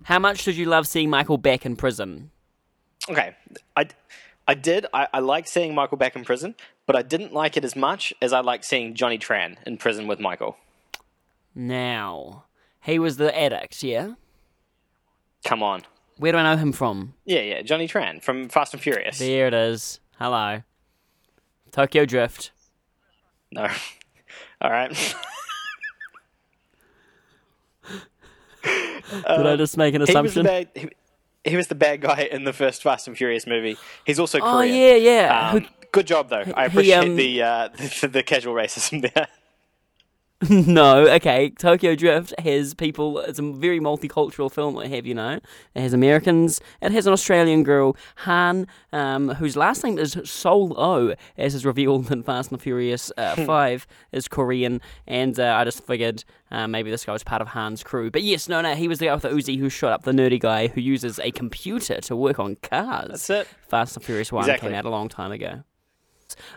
How 0.04 0.18
much 0.18 0.44
did 0.44 0.56
you 0.56 0.66
love 0.66 0.86
seeing 0.86 1.10
Michael 1.10 1.38
back 1.38 1.64
in 1.64 1.76
prison? 1.76 2.30
Okay, 3.08 3.34
I, 3.76 3.88
I 4.46 4.54
did. 4.54 4.86
I, 4.92 5.08
I 5.12 5.20
liked 5.20 5.48
seeing 5.48 5.74
Michael 5.74 5.96
back 5.96 6.16
in 6.16 6.24
prison, 6.24 6.54
but 6.86 6.96
I 6.96 7.02
didn't 7.02 7.32
like 7.32 7.56
it 7.56 7.64
as 7.64 7.76
much 7.76 8.12
as 8.20 8.32
I 8.32 8.40
liked 8.40 8.64
seeing 8.64 8.94
Johnny 8.94 9.18
Tran 9.18 9.56
in 9.66 9.76
prison 9.76 10.06
with 10.06 10.20
Michael. 10.20 10.56
Now, 11.54 12.44
he 12.82 12.98
was 12.98 13.16
the 13.16 13.36
addict, 13.38 13.82
yeah? 13.82 14.14
Come 15.44 15.62
on, 15.62 15.82
Where 16.16 16.32
do 16.32 16.38
I 16.38 16.42
know 16.42 16.56
him 16.56 16.72
from? 16.72 17.14
yeah, 17.24 17.40
yeah, 17.40 17.62
Johnny 17.62 17.88
Tran 17.88 18.22
from 18.22 18.48
Fast 18.48 18.72
and 18.74 18.82
Furious. 18.82 19.18
There 19.18 19.46
it 19.48 19.54
is. 19.54 20.00
Hello. 20.18 20.62
Tokyo 21.72 22.04
Drift. 22.04 22.52
No, 23.50 23.68
all 24.60 24.70
right. 24.70 24.90
Did 28.62 29.46
I 29.46 29.56
just 29.56 29.76
make 29.76 29.94
an 29.94 30.02
Uh, 30.02 30.06
he 30.06 30.12
was 30.14 30.36
assumption? 30.36 30.44
bad. 30.44 30.68
He, 30.74 30.88
he 31.44 31.56
was 31.56 31.66
the 31.66 31.74
bad 31.74 32.00
guy 32.00 32.28
in 32.30 32.44
the 32.44 32.52
first 32.52 32.82
Fast 32.82 33.06
and 33.06 33.16
Furious 33.16 33.46
movie. 33.46 33.76
He's 34.06 34.18
also 34.18 34.38
Korean. 34.40 34.54
Oh, 34.56 34.60
yeah, 34.62 34.94
yeah. 34.94 35.50
Um, 35.52 35.66
good 35.92 36.06
job 36.06 36.30
though. 36.30 36.44
I 36.56 36.62
he, 36.62 36.66
appreciate 36.66 36.94
um, 37.08 37.16
the, 37.16 37.42
uh, 37.42 37.68
the 38.00 38.08
the 38.08 38.22
casual 38.22 38.54
racism 38.54 39.02
there. 39.02 39.28
no, 40.66 41.06
okay. 41.08 41.50
Tokyo 41.50 41.94
Drift 41.94 42.38
has 42.40 42.74
people. 42.74 43.18
It's 43.20 43.38
a 43.38 43.42
very 43.52 43.80
multicultural 43.80 44.50
film. 44.50 44.78
I 44.78 44.86
have 44.88 45.06
you 45.06 45.14
know. 45.14 45.40
It 45.74 45.80
has 45.80 45.92
Americans. 45.92 46.60
It 46.82 46.92
has 46.92 47.06
an 47.06 47.12
Australian 47.12 47.62
girl, 47.62 47.96
Han, 48.16 48.66
um, 48.92 49.30
whose 49.30 49.56
last 49.56 49.84
name 49.84 49.98
is 49.98 50.16
Seoul-Oh, 50.24 51.14
as 51.36 51.54
is 51.54 51.64
revealed 51.64 52.10
in 52.10 52.22
Fast 52.22 52.50
and 52.50 52.60
Furious 52.60 53.12
uh, 53.16 53.36
Five, 53.44 53.86
is 54.12 54.28
Korean. 54.28 54.80
And 55.06 55.38
uh, 55.38 55.54
I 55.56 55.64
just 55.64 55.84
figured 55.86 56.24
uh, 56.50 56.66
maybe 56.66 56.90
this 56.90 57.04
guy 57.04 57.12
was 57.12 57.24
part 57.24 57.42
of 57.42 57.48
Han's 57.48 57.82
crew. 57.82 58.10
But 58.10 58.22
yes, 58.22 58.48
no, 58.48 58.60
no, 58.60 58.74
he 58.74 58.88
was 58.88 58.98
the 58.98 59.06
guy 59.06 59.14
with 59.14 59.22
the 59.22 59.30
Uzi 59.30 59.58
who 59.58 59.68
shot 59.68 59.92
up 59.92 60.02
the 60.04 60.12
nerdy 60.12 60.40
guy 60.40 60.68
who 60.68 60.80
uses 60.80 61.18
a 61.18 61.30
computer 61.30 62.00
to 62.02 62.16
work 62.16 62.38
on 62.38 62.56
cars. 62.56 63.08
That's 63.08 63.30
it. 63.30 63.46
Fast 63.68 63.96
and 63.96 64.04
Furious 64.04 64.30
1 64.32 64.44
Exactly. 64.44 64.68
came 64.68 64.78
out 64.78 64.84
a 64.84 64.90
long 64.90 65.08
time 65.08 65.32
ago. 65.32 65.62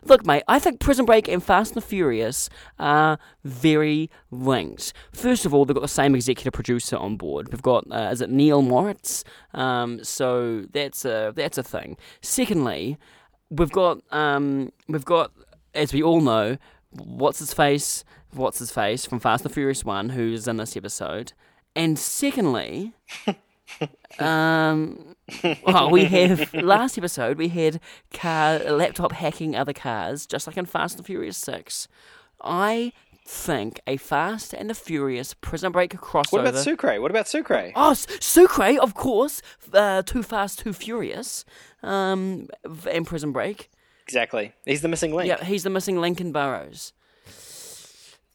Look, 0.03 0.25
mate, 0.25 0.43
I 0.47 0.59
think 0.59 0.79
Prison 0.79 1.05
Break 1.05 1.27
and 1.27 1.43
Fast 1.43 1.75
and 1.75 1.83
Furious 1.83 2.49
are 2.79 3.17
very 3.43 4.09
linked. 4.31 4.93
First 5.13 5.45
of 5.45 5.53
all, 5.53 5.65
they've 5.65 5.75
got 5.75 5.81
the 5.81 5.87
same 5.87 6.15
executive 6.15 6.53
producer 6.53 6.97
on 6.97 7.17
board. 7.17 7.51
We've 7.51 7.61
got, 7.61 7.85
uh, 7.91 8.09
is 8.11 8.21
it 8.21 8.29
Neil 8.29 8.61
Moritz? 8.61 9.23
Um, 9.53 10.03
so 10.03 10.65
that's 10.71 11.05
a, 11.05 11.33
that's 11.35 11.57
a 11.57 11.63
thing. 11.63 11.97
Secondly, 12.21 12.97
we've 13.49 13.71
got, 13.71 13.99
um, 14.11 14.71
we've 14.87 15.05
got, 15.05 15.31
as 15.73 15.93
we 15.93 16.03
all 16.03 16.21
know, 16.21 16.57
what's 16.91 17.39
his 17.39 17.53
face, 17.53 18.03
what's 18.31 18.59
his 18.59 18.71
face 18.71 19.05
from 19.05 19.19
Fast 19.19 19.45
and 19.45 19.53
Furious 19.53 19.83
1, 19.83 20.09
who's 20.09 20.47
in 20.47 20.57
this 20.57 20.75
episode. 20.75 21.33
And 21.75 21.99
secondly, 21.99 22.93
um, 24.19 25.15
well, 25.65 25.89
we 25.89 26.05
have 26.05 26.53
last 26.53 26.97
episode 26.97 27.37
we 27.37 27.49
had 27.49 27.79
car 28.13 28.59
laptop 28.59 29.11
hacking 29.11 29.55
other 29.55 29.73
cars, 29.73 30.25
just 30.25 30.47
like 30.47 30.57
in 30.57 30.65
Fast 30.65 30.97
and 30.97 31.05
Furious 31.05 31.37
Six. 31.37 31.87
I 32.41 32.93
think 33.27 33.81
a 33.85 33.97
Fast 33.97 34.53
and 34.53 34.69
the 34.69 34.73
Furious 34.73 35.33
Prison 35.33 35.71
Break 35.71 35.91
crossover. 35.97 36.31
What 36.31 36.47
about 36.47 36.63
Sucre? 36.63 37.01
What 37.01 37.11
about 37.11 37.27
Sucre? 37.27 37.71
Oh, 37.75 37.93
Sucre, 37.93 38.79
of 38.79 38.93
course. 38.93 39.41
Uh, 39.73 40.01
too 40.01 40.23
Fast, 40.23 40.59
Too 40.59 40.73
Furious. 40.73 41.43
Um, 41.83 42.47
and 42.89 43.05
Prison 43.05 43.31
Break. 43.31 43.69
Exactly. 44.03 44.53
He's 44.65 44.81
the 44.81 44.87
missing 44.87 45.13
link. 45.13 45.27
Yeah, 45.27 45.43
he's 45.43 45.63
the 45.63 45.69
missing 45.69 45.99
link 45.99 46.21
in 46.21 46.31
Burrows. 46.31 46.93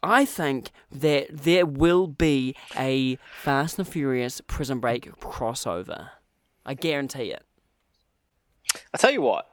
I 0.02 0.24
think 0.24 0.70
that 0.90 1.28
there 1.30 1.64
will 1.64 2.06
be 2.06 2.56
a 2.76 3.16
Fast 3.40 3.78
and 3.78 3.86
Furious 3.86 4.40
Prison 4.40 4.80
Break 4.80 5.10
crossover. 5.20 6.10
I 6.66 6.74
guarantee 6.74 7.30
it. 7.30 7.44
I 8.92 8.98
tell 8.98 9.10
you 9.10 9.20
what, 9.22 9.48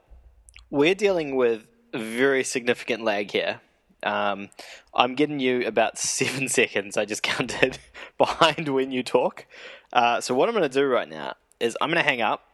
we're 0.70 0.96
dealing 0.96 1.36
with 1.36 1.68
very 1.94 2.44
significant 2.44 3.04
lag 3.04 3.32
here. 3.32 3.62
Um, 4.02 4.50
I'm 4.94 5.16
getting 5.16 5.40
you 5.40 5.66
about 5.68 5.98
seven 6.00 6.48
seconds. 6.48 6.98
I 6.98 7.06
just 7.06 7.24
counted 7.24 7.78
behind 8.18 8.70
when 8.70 8.92
you 8.92 9.04
talk. 9.04 9.46
Uh, 9.92 10.22
so 10.22 10.34
what 10.34 10.50
I'm 10.50 10.56
going 10.56 10.70
to 10.70 10.74
do 10.80 10.86
right 10.86 11.10
now 11.10 11.34
is 11.60 11.78
I'm 11.82 11.90
going 11.90 12.02
to 12.04 12.10
hang 12.10 12.22
up. 12.22 12.46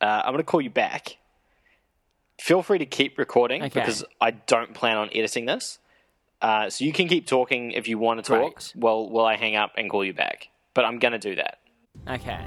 Uh, 0.00 0.22
I'm 0.24 0.32
going 0.32 0.38
to 0.38 0.44
call 0.44 0.60
you 0.62 0.70
back. 0.70 1.18
Feel 2.40 2.62
free 2.62 2.78
to 2.78 2.86
keep 2.86 3.18
recording 3.18 3.62
Okay. 3.62 3.80
because 3.80 4.02
I 4.20 4.30
don't 4.30 4.72
plan 4.72 4.96
on 4.96 5.10
editing 5.14 5.44
this. 5.44 5.78
Uh, 6.42 6.70
so 6.70 6.84
you 6.84 6.92
can 6.92 7.06
keep 7.06 7.26
talking 7.26 7.72
if 7.72 7.86
you 7.86 7.98
want 7.98 8.24
to 8.24 8.28
talk. 8.28 8.54
Great. 8.54 8.72
Well, 8.74 9.10
will 9.10 9.26
I 9.26 9.36
hang 9.36 9.56
up 9.56 9.72
and 9.76 9.90
call 9.90 10.04
you 10.04 10.14
back? 10.14 10.48
But 10.72 10.84
I'm 10.84 10.98
going 10.98 11.12
to 11.12 11.18
do 11.18 11.34
that. 11.36 11.58
Okay. 12.08 12.40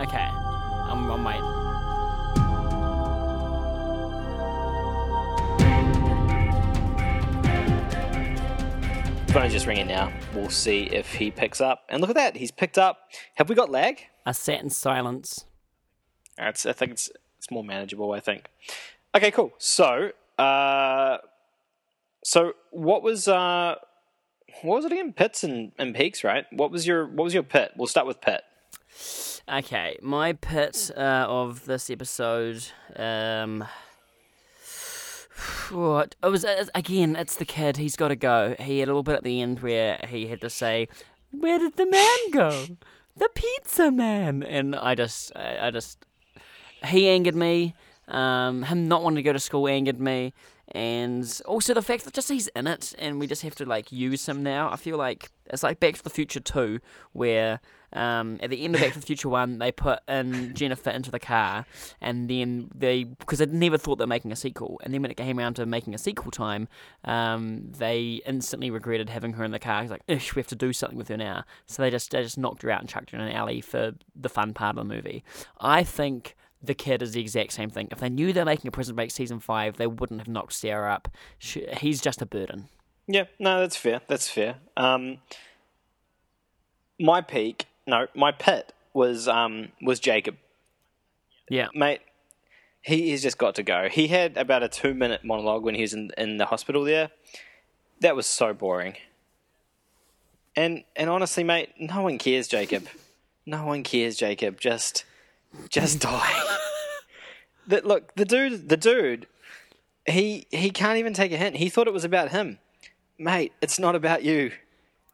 Okay. 0.00 0.28
I'm, 0.32 1.10
I'm 1.10 1.24
waiting. 1.24 1.42
Phone's 9.32 9.52
just 9.52 9.66
ringing 9.66 9.86
now. 9.86 10.12
We'll 10.34 10.50
see 10.50 10.84
if 10.84 11.14
he 11.14 11.30
picks 11.30 11.60
up. 11.60 11.84
And 11.88 12.00
look 12.00 12.10
at 12.10 12.16
that, 12.16 12.36
he's 12.36 12.50
picked 12.50 12.76
up. 12.76 13.08
Have 13.36 13.48
we 13.48 13.54
got 13.54 13.70
lag? 13.70 13.98
I 14.26 14.32
sat 14.32 14.62
in 14.62 14.68
silence. 14.68 15.46
That's, 16.36 16.66
I 16.66 16.72
think 16.72 16.92
it's 16.92 17.10
it's 17.38 17.50
more 17.50 17.64
manageable. 17.64 18.12
I 18.12 18.20
think. 18.20 18.48
Okay, 19.14 19.30
cool. 19.30 19.52
So, 19.58 20.12
uh, 20.38 21.18
so 22.22 22.52
what 22.70 23.02
was 23.02 23.28
uh, 23.28 23.76
what 24.62 24.76
was 24.76 24.84
it 24.84 24.92
again? 24.92 25.12
Pits 25.12 25.44
and, 25.44 25.72
and 25.78 25.94
peaks, 25.94 26.24
right? 26.24 26.44
What 26.52 26.70
was 26.70 26.86
your 26.86 27.06
what 27.06 27.24
was 27.24 27.34
your 27.34 27.42
pit? 27.42 27.72
We'll 27.76 27.86
start 27.86 28.06
with 28.06 28.20
pit. 28.20 28.42
Okay, 29.48 29.98
my 30.02 30.34
pit 30.34 30.90
uh, 30.96 31.26
of 31.28 31.66
this 31.66 31.90
episode. 31.90 32.64
Um, 32.94 33.64
what 35.70 36.14
it 36.22 36.28
was 36.28 36.44
uh, 36.44 36.66
again? 36.74 37.16
It's 37.16 37.36
the 37.36 37.44
kid. 37.44 37.76
He's 37.76 37.96
got 37.96 38.08
to 38.08 38.16
go. 38.16 38.54
He 38.58 38.78
had 38.78 38.88
a 38.88 38.92
little 38.92 39.02
bit 39.02 39.16
at 39.16 39.24
the 39.24 39.40
end 39.40 39.60
where 39.60 39.98
he 40.08 40.28
had 40.28 40.40
to 40.42 40.50
say, 40.50 40.88
"Where 41.32 41.58
did 41.58 41.76
the 41.76 41.86
man 41.86 42.30
go? 42.30 42.66
The 43.16 43.28
pizza 43.34 43.90
man." 43.90 44.42
And 44.42 44.76
I 44.76 44.94
just, 44.94 45.32
I, 45.34 45.66
I 45.66 45.70
just, 45.70 46.04
he 46.84 47.08
angered 47.08 47.34
me. 47.34 47.74
Um, 48.08 48.62
him 48.64 48.88
not 48.88 49.02
wanting 49.02 49.16
to 49.16 49.22
go 49.22 49.32
to 49.32 49.38
school 49.38 49.66
angered 49.66 50.00
me, 50.00 50.32
and 50.72 51.40
also 51.46 51.74
the 51.74 51.82
fact 51.82 52.04
that 52.04 52.14
just 52.14 52.30
he's 52.30 52.48
in 52.48 52.66
it, 52.66 52.94
and 52.98 53.20
we 53.20 53.26
just 53.26 53.42
have 53.42 53.54
to 53.56 53.66
like 53.66 53.92
use 53.92 54.28
him 54.28 54.42
now. 54.42 54.70
I 54.70 54.76
feel 54.76 54.96
like 54.96 55.30
it's 55.46 55.62
like 55.62 55.80
Back 55.80 55.96
to 55.96 56.02
the 56.02 56.10
Future 56.10 56.40
Two, 56.40 56.80
where 57.12 57.60
um, 57.92 58.38
at 58.42 58.48
the 58.48 58.64
end 58.64 58.74
of 58.74 58.80
Back 58.80 58.94
to 58.94 59.00
the 59.00 59.06
Future 59.06 59.28
One, 59.28 59.58
they 59.58 59.70
put 59.70 60.00
in 60.08 60.54
Jennifer 60.54 60.88
into 60.88 61.10
the 61.10 61.18
car, 61.18 61.66
and 62.00 62.28
then 62.28 62.70
they 62.74 63.04
because 63.04 63.38
they 63.38 63.46
never 63.46 63.76
thought 63.76 63.96
they 63.96 64.04
were 64.04 64.08
making 64.08 64.32
a 64.32 64.36
sequel, 64.36 64.80
and 64.82 64.94
then 64.94 65.02
when 65.02 65.10
it 65.10 65.16
came 65.18 65.38
around 65.38 65.54
to 65.54 65.66
making 65.66 65.94
a 65.94 65.98
sequel 65.98 66.30
time, 66.30 66.68
um, 67.04 67.70
they 67.76 68.22
instantly 68.26 68.70
regretted 68.70 69.10
having 69.10 69.34
her 69.34 69.44
in 69.44 69.50
the 69.50 69.58
car. 69.58 69.82
He's 69.82 69.90
like, 69.90 70.04
Ish, 70.08 70.34
we 70.34 70.40
have 70.40 70.48
to 70.48 70.56
do 70.56 70.72
something 70.72 70.96
with 70.96 71.08
her 71.08 71.18
now. 71.18 71.44
So 71.66 71.82
they 71.82 71.90
just 71.90 72.12
they 72.12 72.22
just 72.22 72.38
knocked 72.38 72.62
her 72.62 72.70
out 72.70 72.80
and 72.80 72.88
chucked 72.88 73.10
her 73.10 73.18
in 73.18 73.24
an 73.24 73.32
alley 73.32 73.60
for 73.60 73.92
the 74.16 74.30
fun 74.30 74.54
part 74.54 74.78
of 74.78 74.88
the 74.88 74.94
movie. 74.94 75.22
I 75.60 75.84
think 75.84 76.34
the 76.62 76.74
kid 76.74 77.02
is 77.02 77.12
the 77.12 77.20
exact 77.20 77.52
same 77.52 77.70
thing. 77.70 77.88
If 77.90 77.98
they 77.98 78.08
knew 78.08 78.32
they're 78.32 78.44
making 78.44 78.68
a 78.68 78.70
Prison 78.70 78.94
Break 78.94 79.10
season 79.10 79.40
five, 79.40 79.76
they 79.76 79.86
wouldn't 79.86 80.20
have 80.20 80.28
knocked 80.28 80.52
Sarah 80.52 80.92
up. 80.92 81.08
She, 81.38 81.66
he's 81.78 82.00
just 82.00 82.22
a 82.22 82.26
burden. 82.26 82.68
Yeah, 83.06 83.24
no, 83.38 83.60
that's 83.60 83.76
fair. 83.76 84.00
That's 84.06 84.28
fair. 84.28 84.56
Um, 84.76 85.18
my 87.00 87.20
peak, 87.20 87.66
no, 87.86 88.06
my 88.14 88.32
pit 88.32 88.72
was 88.94 89.26
um 89.28 89.68
was 89.80 89.98
Jacob. 89.98 90.36
Yeah. 91.48 91.68
mate, 91.74 92.00
he 92.80 93.10
has 93.10 93.22
just 93.22 93.38
got 93.38 93.56
to 93.56 93.62
go. 93.62 93.88
He 93.90 94.08
had 94.08 94.36
about 94.36 94.62
a 94.62 94.68
two 94.68 94.94
minute 94.94 95.24
monologue 95.24 95.64
when 95.64 95.74
he 95.74 95.82
was 95.82 95.94
in 95.94 96.10
in 96.16 96.36
the 96.36 96.46
hospital 96.46 96.84
there. 96.84 97.10
That 98.00 98.16
was 98.16 98.26
so 98.26 98.54
boring. 98.54 98.96
And 100.54 100.84
and 100.96 101.10
honestly, 101.10 101.44
mate, 101.44 101.70
no 101.78 102.02
one 102.02 102.18
cares, 102.18 102.48
Jacob. 102.48 102.86
No 103.44 103.66
one 103.66 103.82
cares, 103.82 104.16
Jacob. 104.16 104.60
Just 104.60 105.04
just 105.68 106.00
die. 106.00 106.42
that 107.68 107.86
look, 107.86 108.14
the 108.16 108.24
dude 108.24 108.68
the 108.68 108.76
dude 108.76 109.26
he 110.06 110.46
he 110.50 110.70
can't 110.70 110.98
even 110.98 111.12
take 111.14 111.32
a 111.32 111.36
hint. 111.36 111.56
He 111.56 111.68
thought 111.68 111.86
it 111.86 111.92
was 111.92 112.04
about 112.04 112.30
him. 112.30 112.58
Mate, 113.18 113.52
it's 113.60 113.78
not 113.78 113.94
about 113.94 114.22
you. 114.24 114.52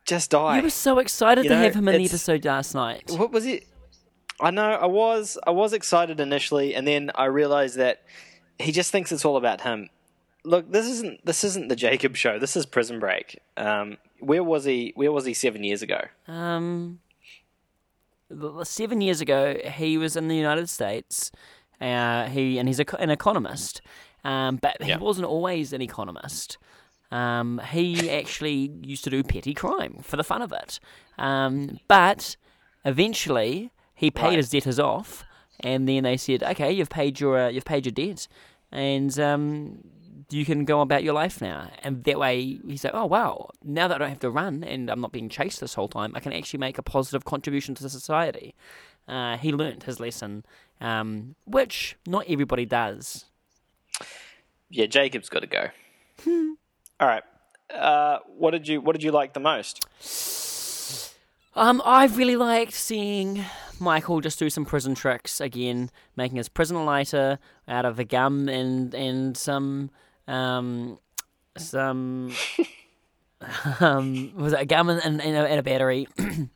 Just 0.07 0.31
die. 0.31 0.57
You 0.57 0.63
were 0.63 0.71
so 0.71 0.99
excited 0.99 1.45
You 1.45 1.51
to 1.51 1.57
know, 1.57 1.63
have 1.63 1.75
him 1.75 1.89
in 1.89 1.99
the 1.99 2.05
episode 2.07 2.45
last 2.45 2.75
night. 2.75 3.11
what 3.11 3.31
was 3.31 3.45
it? 3.45 3.67
I 4.41 4.51
know 4.51 4.71
I 4.71 4.87
was 4.87 5.37
I 5.47 5.51
was 5.51 5.73
excited 5.73 6.21
initially, 6.21 6.75
and 6.75 6.87
then 6.87 7.11
I 7.15 7.25
realized 7.27 7.77
that 7.77 8.03
he 8.59 8.73
just 8.73 8.91
thinks 8.93 9.13
it's 9.13 9.25
all 9.25 9.37
about 9.37 9.61
him. 9.63 9.91
Look, 10.45 10.71
this 10.73 10.87
isn't 10.87 11.27
this 11.27 11.45
isn't 11.45 11.69
the 11.69 11.77
Jacob 11.77 12.17
show. 12.17 12.39
This 12.39 12.57
is 12.57 12.65
Prison 12.65 12.99
Break. 13.01 13.39
Um, 13.59 13.99
where 14.21 14.43
was 14.43 14.65
he? 14.65 14.93
Where 14.95 15.13
was 15.13 15.27
he 15.27 15.35
seven 15.35 15.65
years 15.65 15.83
ago? 15.83 16.01
Um, 16.27 17.01
seven 18.65 19.01
years 19.01 19.21
ago, 19.21 19.57
he 19.75 19.99
was 19.99 20.17
in 20.17 20.29
the 20.29 20.37
United 20.37 20.69
States. 20.69 21.31
Uh, 21.81 22.27
he 22.27 22.59
and 22.59 22.69
he's 22.69 22.81
a, 22.81 23.01
an 23.01 23.09
economist, 23.11 23.81
um, 24.25 24.57
but 24.57 24.83
he 24.83 24.89
Yeah. 24.91 24.99
wasn't 24.99 25.27
always 25.27 25.73
an 25.73 25.81
economist. 25.81 26.59
Um, 27.13 27.61
he 27.71 28.11
actually 28.11 28.71
used 28.83 29.05
to 29.05 29.11
do 29.11 29.23
petty 29.23 29.55
crime 29.55 29.99
for 30.03 30.17
the 30.17 30.25
fun 30.25 30.43
of 30.43 30.53
it. 30.53 30.81
Um, 31.19 31.79
but 31.89 32.37
eventually, 32.85 33.71
he 33.95 34.11
paid 34.11 34.25
Right. 34.31 34.37
his 34.39 34.51
debtors 34.51 34.79
off, 34.81 35.25
and 35.61 35.89
then 35.89 36.03
they 36.03 36.17
said, 36.17 36.43
"Okay, 36.43 36.73
you've 36.73 36.91
paid 36.91 37.21
your 37.21 37.39
uh, 37.39 37.49
you've 37.49 37.65
paid 37.65 37.87
your 37.87 37.93
debt, 37.93 38.27
and 38.73 39.17
um, 39.21 39.79
you 40.31 40.45
can 40.45 40.65
go 40.65 40.81
about 40.81 41.03
your 41.03 41.15
life 41.15 41.41
now." 41.41 41.71
And 41.83 42.05
that 42.05 42.19
way, 42.19 42.61
he's 42.67 42.85
like, 42.85 42.95
"Oh 42.95 43.07
wow! 43.07 43.51
Now 43.63 43.89
that 43.89 43.97
I 43.97 43.99
don't 43.99 44.09
have 44.11 44.21
to 44.21 44.31
run 44.31 44.65
and 44.65 44.91
I'm 44.91 45.01
not 45.01 45.13
being 45.13 45.29
chased 45.29 45.61
this 45.61 45.75
whole 45.75 45.89
time, 45.89 46.13
I 46.15 46.21
can 46.21 46.33
actually 46.33 46.61
make 46.61 46.79
a 46.79 46.83
positive 46.83 47.25
contribution 47.25 47.75
to 47.77 47.89
society." 47.89 48.55
Uh, 49.07 49.39
he 49.39 49.53
learnt 49.53 49.85
his 49.85 49.99
lesson, 49.99 50.45
um, 50.81 51.35
which 51.47 51.97
not 52.07 52.27
everybody 52.29 52.67
does. 52.67 53.25
Yeah, 54.71 54.87
Jacob's 54.87 55.31
got 55.31 55.41
to 55.41 55.47
go. 55.47 55.69
all 57.01 57.09
right. 57.09 57.23
Uh, 57.73 58.19
what 58.37 58.51
did 58.53 58.69
you 58.69 58.81
What 58.81 58.93
did 58.93 59.03
you 59.03 59.13
like 59.13 59.33
the 59.33 59.41
most? 59.41 61.15
Um, 61.55 61.83
I 61.85 62.07
really 62.07 62.37
liked 62.37 62.73
seeing 62.73 63.45
Michael 63.81 64.21
just 64.21 64.39
do 64.39 64.49
some 64.49 64.65
prison 64.65 64.95
tricks 64.95 65.41
again, 65.41 65.91
making 66.17 66.37
his 66.37 66.49
prison 66.49 66.85
lighter 66.85 67.39
out 67.67 67.85
of 67.85 67.99
a 67.99 68.05
gum 68.05 68.49
and 68.49 68.95
and 68.95 69.37
some 69.37 69.91
um 70.29 70.99
some 71.57 72.33
um 73.81 74.33
was 74.37 74.53
it 74.53 74.61
a 74.61 74.67
gum 74.67 74.89
and, 74.89 75.05
and, 75.05 75.21
and, 75.21 75.37
a, 75.37 75.49
and 75.49 75.59
a 75.59 75.63
battery. 75.63 76.07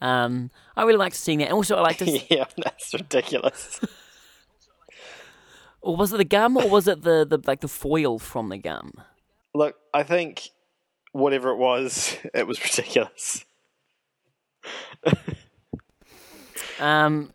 um, 0.00 0.50
I 0.76 0.82
really 0.82 0.98
liked 0.98 1.16
seeing 1.16 1.38
that. 1.38 1.46
And 1.46 1.54
also, 1.54 1.76
I 1.76 1.80
liked 1.80 2.00
to, 2.00 2.10
yeah, 2.30 2.44
that's 2.56 2.94
ridiculous. 2.94 3.80
or 5.80 5.96
was 5.96 6.12
it 6.12 6.18
the 6.18 6.24
gum 6.24 6.56
or 6.56 6.68
was 6.68 6.88
it 6.88 7.02
the, 7.02 7.26
the 7.28 7.40
like 7.46 7.60
the 7.60 7.68
foil 7.68 8.18
from 8.18 8.48
the 8.48 8.58
gum? 8.58 8.92
Look, 9.54 9.76
I 9.92 10.02
think 10.02 10.50
whatever 11.12 11.50
it 11.50 11.56
was, 11.56 12.16
it 12.34 12.46
was 12.46 12.62
ridiculous. 12.62 13.44
Um, 16.78 17.32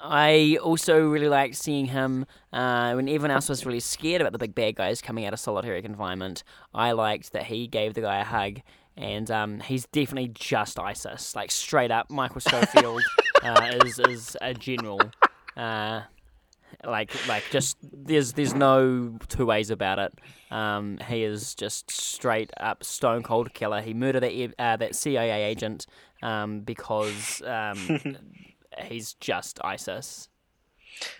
I 0.00 0.58
also 0.62 1.00
really 1.00 1.28
liked 1.28 1.56
seeing 1.56 1.86
him 1.86 2.26
uh, 2.52 2.92
when 2.94 3.08
everyone 3.08 3.30
else 3.30 3.48
was 3.48 3.66
really 3.66 3.80
scared 3.80 4.20
about 4.20 4.32
the 4.32 4.38
big 4.38 4.54
bad 4.54 4.76
guys 4.76 5.02
coming 5.02 5.26
out 5.26 5.32
of 5.32 5.40
solitary 5.40 5.82
confinement. 5.82 6.44
I 6.72 6.92
liked 6.92 7.32
that 7.32 7.44
he 7.44 7.66
gave 7.66 7.94
the 7.94 8.02
guy 8.02 8.20
a 8.20 8.24
hug, 8.24 8.60
and 8.96 9.30
um, 9.30 9.60
he's 9.60 9.86
definitely 9.86 10.28
just 10.28 10.78
ISIS, 10.78 11.34
like 11.34 11.50
straight 11.50 11.90
up. 11.90 12.10
Michael 12.10 12.40
Scofield 12.40 13.02
uh, 13.42 13.78
is 13.84 13.98
is 13.98 14.36
a 14.40 14.54
general. 14.54 15.00
Uh, 15.56 16.02
like 16.84 17.10
like 17.26 17.44
just 17.50 17.76
there's 17.82 18.34
there's 18.34 18.54
no 18.54 19.18
two 19.28 19.46
ways 19.46 19.70
about 19.70 19.98
it. 19.98 20.18
Um, 20.50 20.98
he 21.08 21.24
is 21.24 21.54
just 21.54 21.90
straight 21.90 22.50
up 22.58 22.84
stone 22.84 23.22
cold 23.22 23.52
killer. 23.54 23.80
He 23.80 23.94
murdered 23.94 24.22
that 24.22 24.54
uh, 24.58 24.76
that 24.76 24.94
CIA 24.94 25.44
agent 25.44 25.86
um, 26.22 26.60
because 26.60 27.42
um, 27.42 28.16
he's 28.84 29.14
just 29.14 29.58
ISIS. 29.64 30.28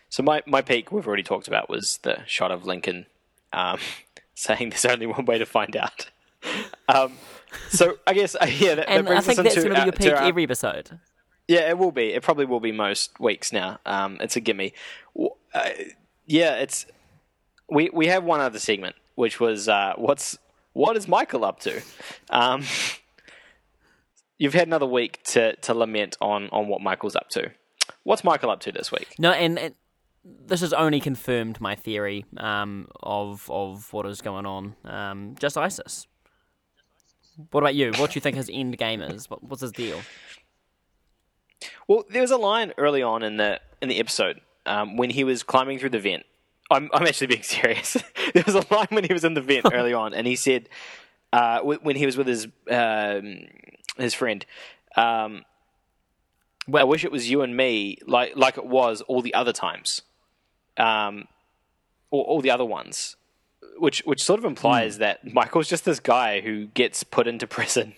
So 0.08 0.22
my, 0.22 0.42
my 0.46 0.62
peak 0.62 0.90
we've 0.90 1.06
already 1.06 1.22
talked 1.22 1.48
about 1.48 1.68
was 1.68 1.98
the 2.02 2.22
shot 2.26 2.50
of 2.50 2.64
Lincoln 2.66 3.06
um, 3.52 3.78
saying 4.34 4.70
there's 4.70 4.84
only 4.84 5.06
one 5.06 5.24
way 5.24 5.38
to 5.38 5.46
find 5.46 5.76
out. 5.76 6.10
Um, 6.90 7.12
so 7.68 7.98
I 8.06 8.14
guess 8.14 8.34
uh, 8.34 8.46
yeah, 8.48 8.76
that, 8.76 8.86
that 8.86 8.88
And 8.88 9.06
I 9.08 9.10
brings 9.10 9.26
think 9.26 9.38
us 9.40 9.44
that's 9.44 9.56
going 9.56 9.68
to 9.68 9.74
be 9.74 9.76
our- 9.80 9.84
your 9.86 9.92
peak 9.92 10.12
our- 10.12 10.22
every 10.22 10.44
episode. 10.44 10.98
Yeah, 11.46 11.68
it 11.68 11.76
will 11.76 11.92
be. 11.92 12.14
It 12.14 12.22
probably 12.22 12.46
will 12.46 12.60
be 12.60 12.72
most 12.72 13.18
weeks 13.20 13.52
now. 13.52 13.78
Um, 13.84 14.16
it's 14.20 14.36
a 14.36 14.40
gimme. 14.40 14.72
Uh, 15.52 15.68
yeah, 16.26 16.54
it's 16.56 16.86
we 17.68 17.90
we 17.92 18.06
have 18.06 18.24
one 18.24 18.40
other 18.40 18.58
segment 18.58 18.96
which 19.16 19.40
was 19.40 19.68
uh, 19.68 19.92
what's 19.96 20.38
what 20.72 20.96
is 20.96 21.08
Michael 21.08 21.44
up 21.44 21.60
to? 21.60 21.82
Um, 22.30 22.62
you've 24.38 24.54
had 24.54 24.66
another 24.66 24.86
week 24.86 25.22
to, 25.24 25.56
to 25.56 25.74
lament 25.74 26.16
on, 26.20 26.48
on 26.50 26.68
what 26.68 26.80
Michael's 26.80 27.16
up 27.16 27.28
to. 27.30 27.50
What's 28.04 28.24
Michael 28.24 28.50
up 28.50 28.60
to 28.60 28.72
this 28.72 28.90
week? 28.90 29.14
No, 29.18 29.32
and, 29.32 29.58
and 29.58 29.74
this 30.24 30.60
has 30.60 30.72
only 30.72 31.00
confirmed 31.00 31.60
my 31.60 31.74
theory 31.74 32.24
um, 32.36 32.88
of 33.00 33.48
of 33.50 33.92
what 33.92 34.06
is 34.06 34.20
going 34.20 34.46
on. 34.46 34.74
Um, 34.84 35.34
just 35.38 35.56
ISIS. 35.56 36.06
What 37.50 37.60
about 37.60 37.74
you? 37.74 37.92
What 37.96 38.10
do 38.10 38.16
you 38.16 38.20
think 38.20 38.36
his 38.36 38.50
end 38.52 38.78
game 38.78 39.00
is? 39.00 39.30
What, 39.30 39.42
what's 39.42 39.62
his 39.62 39.72
deal? 39.72 40.00
Well, 41.86 42.04
there 42.10 42.22
was 42.22 42.30
a 42.30 42.36
line 42.36 42.72
early 42.78 43.02
on 43.02 43.22
in 43.22 43.36
the 43.36 43.60
in 43.80 43.88
the 43.88 43.98
episode 44.00 44.40
um, 44.66 44.96
when 44.96 45.10
he 45.10 45.24
was 45.24 45.42
climbing 45.42 45.78
through 45.78 45.90
the 45.90 46.00
vent. 46.00 46.24
I'm 46.70 46.90
I'm 46.92 47.06
actually 47.06 47.28
being 47.28 47.42
serious. 47.44 47.96
there 48.34 48.44
was 48.44 48.54
a 48.54 48.74
line 48.74 48.88
when 48.90 49.04
he 49.04 49.12
was 49.12 49.24
in 49.24 49.34
the 49.34 49.40
vent 49.40 49.66
early 49.72 49.94
on, 49.94 50.14
and 50.14 50.26
he 50.26 50.36
said 50.36 50.68
uh, 51.32 51.60
when 51.60 51.96
he 51.96 52.06
was 52.06 52.16
with 52.16 52.26
his 52.26 52.46
um, 52.70 53.46
his 54.02 54.14
friend. 54.14 54.44
Um, 54.96 55.44
well, 56.68 56.82
I 56.82 56.84
wish 56.84 57.04
it 57.04 57.10
was 57.10 57.30
you 57.30 57.40
and 57.40 57.56
me, 57.56 57.98
like 58.06 58.36
like 58.36 58.58
it 58.58 58.66
was 58.66 59.00
all 59.02 59.22
the 59.22 59.34
other 59.34 59.52
times, 59.52 60.02
um, 60.76 61.26
or 62.10 62.24
all 62.24 62.40
the 62.40 62.50
other 62.50 62.64
ones, 62.64 63.16
which 63.78 64.00
which 64.04 64.22
sort 64.22 64.38
of 64.38 64.44
implies 64.44 64.96
mm. 64.96 64.98
that 64.98 65.32
Michael's 65.32 65.68
just 65.68 65.86
this 65.86 65.98
guy 65.98 66.40
who 66.40 66.66
gets 66.66 67.04
put 67.04 67.26
into 67.26 67.46
prison, 67.58 67.94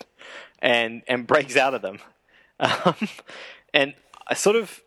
and 0.61 1.03
and 1.09 1.27
breaks 1.27 1.57
out 1.57 1.75
of 1.75 1.83
them, 1.83 1.99
um, 2.61 2.95
and 3.75 3.95
I 4.29 4.35
sort 4.35 4.57
of 4.57 4.81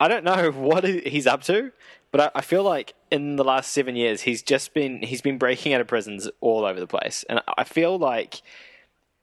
I 0.00 0.08
don't 0.08 0.24
know 0.24 0.50
what 0.54 0.84
he's 0.84 1.26
up 1.26 1.42
to, 1.44 1.70
but 2.10 2.20
I, 2.20 2.38
I 2.38 2.40
feel 2.40 2.62
like 2.62 2.94
in 3.10 3.36
the 3.36 3.44
last 3.44 3.72
seven 3.72 3.94
years 3.94 4.22
he's 4.22 4.42
just 4.42 4.72
been 4.72 5.02
he's 5.02 5.20
been 5.20 5.36
breaking 5.36 5.74
out 5.74 5.82
of 5.82 5.86
prisons 5.86 6.30
all 6.40 6.64
over 6.64 6.80
the 6.80 6.86
place, 6.86 7.26
and 7.28 7.42
I 7.58 7.64
feel 7.64 7.98
like 7.98 8.40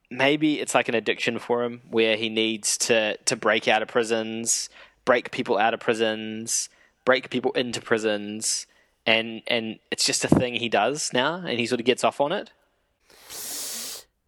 maybe 0.10 0.60
it's 0.60 0.74
like 0.74 0.89
an 0.89 0.95
addiction 0.95 1.39
for 1.39 1.63
him 1.63 1.82
where 1.89 2.15
he 2.15 2.30
needs 2.30 2.78
to 2.78 3.17
to 3.17 3.36
break 3.36 3.67
out 3.67 3.82
of 3.82 3.88
prisons, 3.88 4.69
break 5.06 5.32
people 5.32 5.58
out 5.58 5.74
of 5.74 5.80
prisons, 5.80 6.69
break 7.06 7.30
people 7.30 7.52
into 7.54 7.82
prisons, 7.82 8.67
and 9.06 9.41
and 9.48 9.80
it's 9.91 10.06
just 10.06 10.24
a 10.24 10.28
thing 10.28 10.56
he 10.56 10.69
does 10.69 11.12
now, 11.13 11.36
and 11.36 11.60
he 11.60 11.65
sort 11.65 11.80
of 11.80 11.86
gets 11.86 12.04
off 12.04 12.19
on 12.22 12.32
it. 12.32 12.52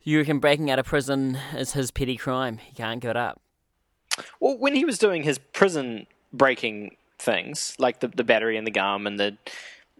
You 0.04 0.20
reckon 0.20 0.39
breaking 0.39 0.72
out 0.72 0.80
of 0.80 0.86
prison 0.86 1.38
is 1.56 1.74
his 1.74 1.91
petty 1.91 2.17
crime? 2.17 2.58
He 2.58 2.74
can't 2.74 3.00
give 3.00 3.12
it 3.12 3.17
up. 3.17 3.39
Well, 4.39 4.58
when 4.58 4.76
he 4.76 4.84
was 4.84 4.98
doing 4.98 5.24
his 5.24 5.38
prison 5.38 6.08
breaking 6.34 6.98
things, 7.20 7.76
like 7.78 8.00
the 8.00 8.08
the 8.08 8.24
battery 8.24 8.58
and 8.58 8.65
the 8.65 8.72
gum 8.72 9.06
and 9.06 9.20
the 9.20 9.38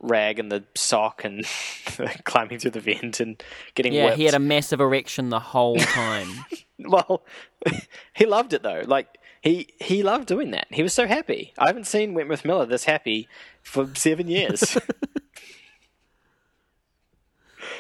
rag 0.02 0.40
and 0.40 0.52
the 0.52 0.64
sock 0.76 1.24
and 1.24 1.46
climbing 2.24 2.60
through 2.60 2.72
the 2.72 2.80
vent 2.80 3.20
and 3.20 3.42
getting 3.76 3.94
yeah 3.94 4.06
whipped. 4.06 4.18
he 4.18 4.26
had 4.26 4.34
a 4.34 4.40
massive 4.40 4.82
erection 4.82 5.30
the 5.30 5.40
whole 5.40 5.78
time. 5.78 6.28
Well 6.84 7.24
he 8.16 8.26
loved 8.26 8.54
it 8.54 8.64
though. 8.64 8.82
Like 8.84 9.20
he 9.42 9.68
he 9.80 10.02
loved 10.02 10.28
doing 10.28 10.50
that. 10.50 10.66
He 10.72 10.82
was 10.82 10.96
so 10.96 11.06
happy. 11.06 11.54
I 11.60 11.68
haven't 11.68 11.86
seen 11.86 12.16
wentworth 12.16 12.44
miller 12.44 12.66
this 12.66 12.86
happy 12.86 13.28
for 13.62 13.88
seven 13.94 14.28
years. 14.28 14.76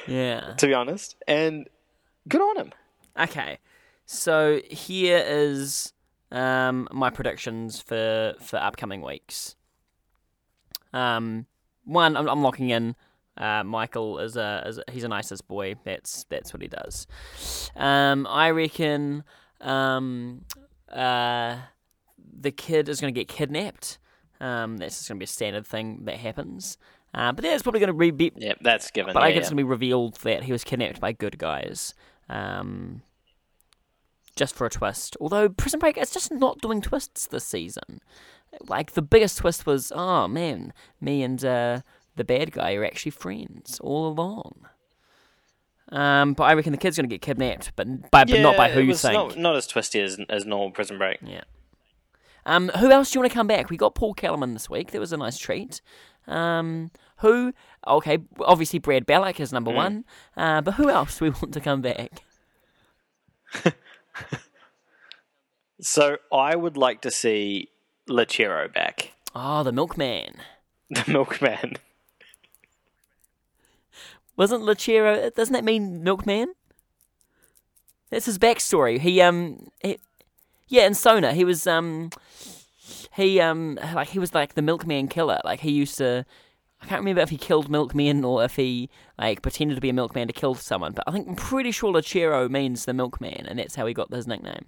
Yeah. 0.07 0.53
To 0.57 0.67
be 0.67 0.73
honest. 0.73 1.15
And 1.27 1.67
good 2.27 2.41
on 2.41 2.57
him. 2.57 2.73
Okay. 3.19 3.59
So 4.05 4.61
here 4.69 5.23
is 5.25 5.93
um, 6.31 6.87
my 6.91 7.09
predictions 7.09 7.81
for 7.81 8.35
for 8.39 8.57
upcoming 8.57 9.01
weeks. 9.01 9.55
Um 10.93 11.45
one, 11.83 12.15
I'm, 12.15 12.27
I'm 12.27 12.41
locking 12.41 12.69
in. 12.69 12.95
Uh, 13.37 13.63
Michael 13.63 14.19
is 14.19 14.35
a, 14.35 14.63
is 14.65 14.77
a, 14.77 14.83
he's 14.91 15.03
a 15.03 15.07
nicest 15.07 15.47
boy. 15.47 15.75
That's 15.83 16.25
that's 16.25 16.53
what 16.53 16.61
he 16.61 16.67
does. 16.67 17.07
Um, 17.75 18.27
I 18.29 18.51
reckon 18.51 19.23
um, 19.61 20.45
uh, 20.91 21.57
the 22.39 22.51
kid 22.51 22.89
is 22.89 22.99
going 22.99 23.13
to 23.13 23.19
get 23.19 23.27
kidnapped. 23.27 23.97
Um, 24.39 24.77
that's 24.77 24.97
just 24.97 25.09
going 25.09 25.17
to 25.17 25.19
be 25.19 25.25
a 25.25 25.27
standard 25.27 25.65
thing 25.65 26.01
that 26.05 26.17
happens. 26.17 26.77
Uh, 27.13 27.31
but 27.31 27.43
that's 27.43 27.63
probably 27.63 27.79
going 27.79 27.97
to 27.97 28.11
be. 28.11 28.31
Yep, 28.35 28.59
that's 28.61 28.91
given. 28.91 29.13
But 29.13 29.21
yeah, 29.21 29.25
I 29.25 29.29
guess 29.29 29.35
yeah. 29.35 29.39
it's 29.41 29.49
going 29.49 29.57
to 29.57 29.63
be 29.63 29.69
revealed 29.69 30.15
that 30.23 30.43
he 30.43 30.51
was 30.51 30.63
kidnapped 30.63 30.99
by 30.99 31.11
good 31.11 31.37
guys. 31.37 31.93
Um, 32.29 33.01
just 34.35 34.55
for 34.55 34.65
a 34.65 34.69
twist. 34.69 35.17
Although 35.19 35.49
Prison 35.49 35.79
Break 35.79 35.97
is 35.97 36.11
just 36.11 36.31
not 36.31 36.59
doing 36.61 36.81
twists 36.81 37.27
this 37.27 37.43
season 37.43 37.99
like 38.67 38.93
the 38.93 39.01
biggest 39.01 39.39
twist 39.39 39.65
was, 39.65 39.91
oh 39.95 40.27
man, 40.27 40.73
me 40.99 41.23
and 41.23 41.43
uh, 41.43 41.81
the 42.15 42.23
bad 42.23 42.51
guy 42.51 42.73
are 42.75 42.85
actually 42.85 43.11
friends 43.11 43.79
all 43.81 44.07
along. 44.07 44.67
Um, 45.91 46.33
but 46.33 46.43
I 46.43 46.53
reckon 46.53 46.71
the 46.71 46.77
kid's 46.77 46.97
going 46.97 47.09
to 47.09 47.13
get 47.13 47.21
kidnapped, 47.21 47.73
but 47.75 48.11
by, 48.11 48.19
yeah, 48.19 48.35
but 48.35 48.41
not 48.41 48.57
by 48.57 48.69
who 48.71 48.81
you 48.81 48.93
think. 48.93 49.13
Not, 49.13 49.37
not 49.37 49.55
as 49.55 49.67
twisty 49.67 49.99
as, 49.99 50.17
as 50.29 50.45
normal 50.45 50.71
Prison 50.71 50.97
Break. 50.97 51.19
Yeah. 51.21 51.41
Um, 52.45 52.69
who 52.79 52.89
else 52.91 53.11
do 53.11 53.17
you 53.17 53.21
want 53.21 53.31
to 53.31 53.35
come 53.35 53.47
back? 53.47 53.69
We 53.69 53.77
got 53.77 53.93
Paul 53.93 54.13
Kellerman 54.13 54.53
this 54.53 54.69
week. 54.69 54.91
That 54.91 54.99
was 54.99 55.13
a 55.13 55.17
nice 55.17 55.37
treat. 55.37 55.81
Um, 56.27 56.91
who? 57.17 57.53
Okay, 57.85 58.19
obviously 58.39 58.79
Brad 58.79 59.05
Bellick 59.05 59.39
is 59.39 59.51
number 59.51 59.71
mm. 59.71 59.75
one. 59.75 60.05
Uh, 60.37 60.61
but 60.61 60.75
who 60.75 60.89
else 60.89 61.19
do 61.19 61.25
we 61.25 61.29
want 61.41 61.53
to 61.53 61.59
come 61.59 61.81
back? 61.81 62.23
so 65.81 66.17
I 66.31 66.55
would 66.55 66.77
like 66.77 67.01
to 67.01 67.11
see 67.11 67.69
Lechero 68.11 68.71
back. 68.71 69.13
Oh, 69.35 69.63
the 69.63 69.71
milkman. 69.71 70.35
The 70.89 71.09
milkman. 71.09 71.77
Wasn't 74.35 74.63
Lechero? 74.63 75.33
Doesn't 75.33 75.53
that 75.53 75.63
mean 75.63 76.03
milkman? 76.03 76.53
That's 78.09 78.25
his 78.25 78.37
backstory. 78.37 78.99
He 78.99 79.21
um, 79.21 79.69
he, 79.81 79.99
yeah, 80.67 80.85
in 80.85 80.93
Sona, 80.93 81.33
he 81.33 81.45
was 81.45 81.65
um, 81.65 82.09
he 83.15 83.39
um, 83.39 83.79
like 83.93 84.09
he 84.09 84.19
was 84.19 84.33
like 84.33 84.55
the 84.55 84.61
milkman 84.61 85.07
killer. 85.07 85.39
Like 85.45 85.61
he 85.61 85.71
used 85.71 85.97
to. 85.99 86.25
I 86.81 86.87
can't 86.87 86.99
remember 87.01 87.21
if 87.21 87.29
he 87.29 87.37
killed 87.37 87.69
milkmen 87.69 88.25
or 88.25 88.43
if 88.43 88.55
he 88.55 88.89
like 89.17 89.41
pretended 89.41 89.75
to 89.75 89.81
be 89.81 89.89
a 89.89 89.93
milkman 89.93 90.27
to 90.27 90.33
kill 90.33 90.55
someone. 90.55 90.93
But 90.93 91.05
I 91.07 91.11
think 91.11 91.27
I'm 91.27 91.35
pretty 91.35 91.71
sure 91.71 91.93
Lechero 91.93 92.49
means 92.49 92.85
the 92.85 92.93
milkman, 92.93 93.45
and 93.47 93.59
that's 93.59 93.75
how 93.75 93.85
he 93.85 93.93
got 93.93 94.11
his 94.11 94.27
nickname. 94.27 94.65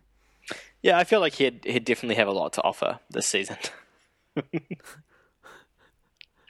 Yeah, 0.82 0.98
I 0.98 1.04
feel 1.06 1.20
like 1.22 1.34
he'd 1.34 1.64
he'd 1.66 1.86
definitely 1.86 2.16
have 2.16 2.28
a 2.28 2.32
lot 2.32 2.54
to 2.54 2.64
offer 2.64 3.00
this 3.10 3.26
season. 3.26 3.58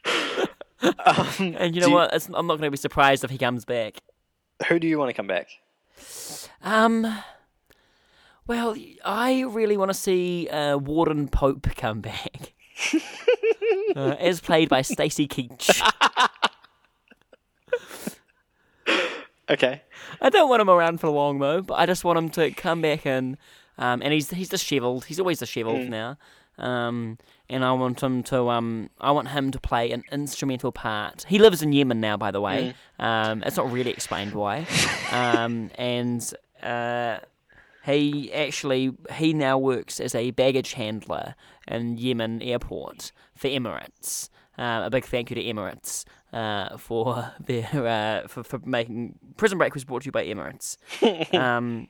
um, 0.05 1.55
and 1.57 1.75
you 1.75 1.81
know 1.81 1.89
what? 1.89 2.13
You, 2.13 2.35
I'm 2.35 2.47
not 2.47 2.55
going 2.55 2.67
to 2.67 2.71
be 2.71 2.77
surprised 2.77 3.23
if 3.23 3.29
he 3.29 3.37
comes 3.37 3.65
back. 3.65 3.99
Who 4.67 4.79
do 4.79 4.87
you 4.87 4.97
want 4.97 5.09
to 5.09 5.13
come 5.13 5.27
back? 5.27 5.49
Um. 6.63 7.23
Well, 8.45 8.75
I 9.05 9.41
really 9.41 9.77
want 9.77 9.89
to 9.89 9.93
see 9.93 10.49
uh, 10.49 10.77
Warden 10.77 11.29
Pope 11.29 11.67
come 11.77 12.01
back, 12.01 12.53
uh, 13.95 14.15
as 14.19 14.41
played 14.41 14.67
by 14.67 14.81
Stacy 14.81 15.29
Keach. 15.29 15.81
okay. 19.49 19.81
I 20.21 20.29
don't 20.29 20.49
want 20.49 20.61
him 20.61 20.69
around 20.69 20.99
for 20.99 21.09
long 21.09 21.39
though, 21.39 21.61
but 21.61 21.75
I 21.75 21.85
just 21.85 22.03
want 22.03 22.17
him 22.17 22.29
to 22.31 22.51
come 22.51 22.81
back 22.81 23.05
and 23.05 23.37
um, 23.77 24.01
and 24.01 24.13
he's 24.13 24.29
he's 24.29 24.49
dishevelled. 24.49 25.05
He's 25.05 25.19
always 25.19 25.39
dishevelled 25.39 25.87
mm. 25.87 25.89
now. 25.89 26.17
Um, 26.57 27.17
and 27.49 27.65
I 27.65 27.71
want 27.73 28.01
him 28.01 28.23
to 28.23 28.49
um, 28.49 28.89
I 28.99 29.11
want 29.11 29.29
him 29.29 29.51
to 29.51 29.59
play 29.59 29.91
an 29.91 30.03
instrumental 30.11 30.71
part. 30.71 31.25
He 31.27 31.39
lives 31.39 31.61
in 31.61 31.73
Yemen 31.73 31.99
now, 31.99 32.17
by 32.17 32.31
the 32.31 32.41
way. 32.41 32.75
Mm. 32.99 33.05
Um, 33.05 33.43
it's 33.43 33.57
not 33.57 33.71
really 33.71 33.91
explained 33.91 34.33
why. 34.33 34.67
um, 35.11 35.71
and 35.77 36.33
uh, 36.61 37.19
he 37.85 38.31
actually 38.33 38.93
he 39.13 39.33
now 39.33 39.57
works 39.57 39.99
as 39.99 40.13
a 40.15 40.31
baggage 40.31 40.73
handler 40.73 41.35
in 41.67 41.97
Yemen 41.97 42.41
airport 42.41 43.11
for 43.35 43.47
Emirates. 43.47 44.29
Uh, 44.57 44.83
a 44.85 44.89
big 44.91 45.05
thank 45.05 45.31
you 45.31 45.35
to 45.35 45.43
Emirates 45.43 46.05
uh, 46.33 46.77
for 46.77 47.31
their 47.39 47.69
uh, 47.73 48.27
for, 48.27 48.43
for 48.43 48.59
making 48.65 49.17
Prison 49.37 49.57
Break 49.57 49.73
was 49.73 49.85
brought 49.85 50.01
to 50.01 50.07
you 50.07 50.11
by 50.11 50.25
Emirates. 50.25 50.77
um, 51.33 51.87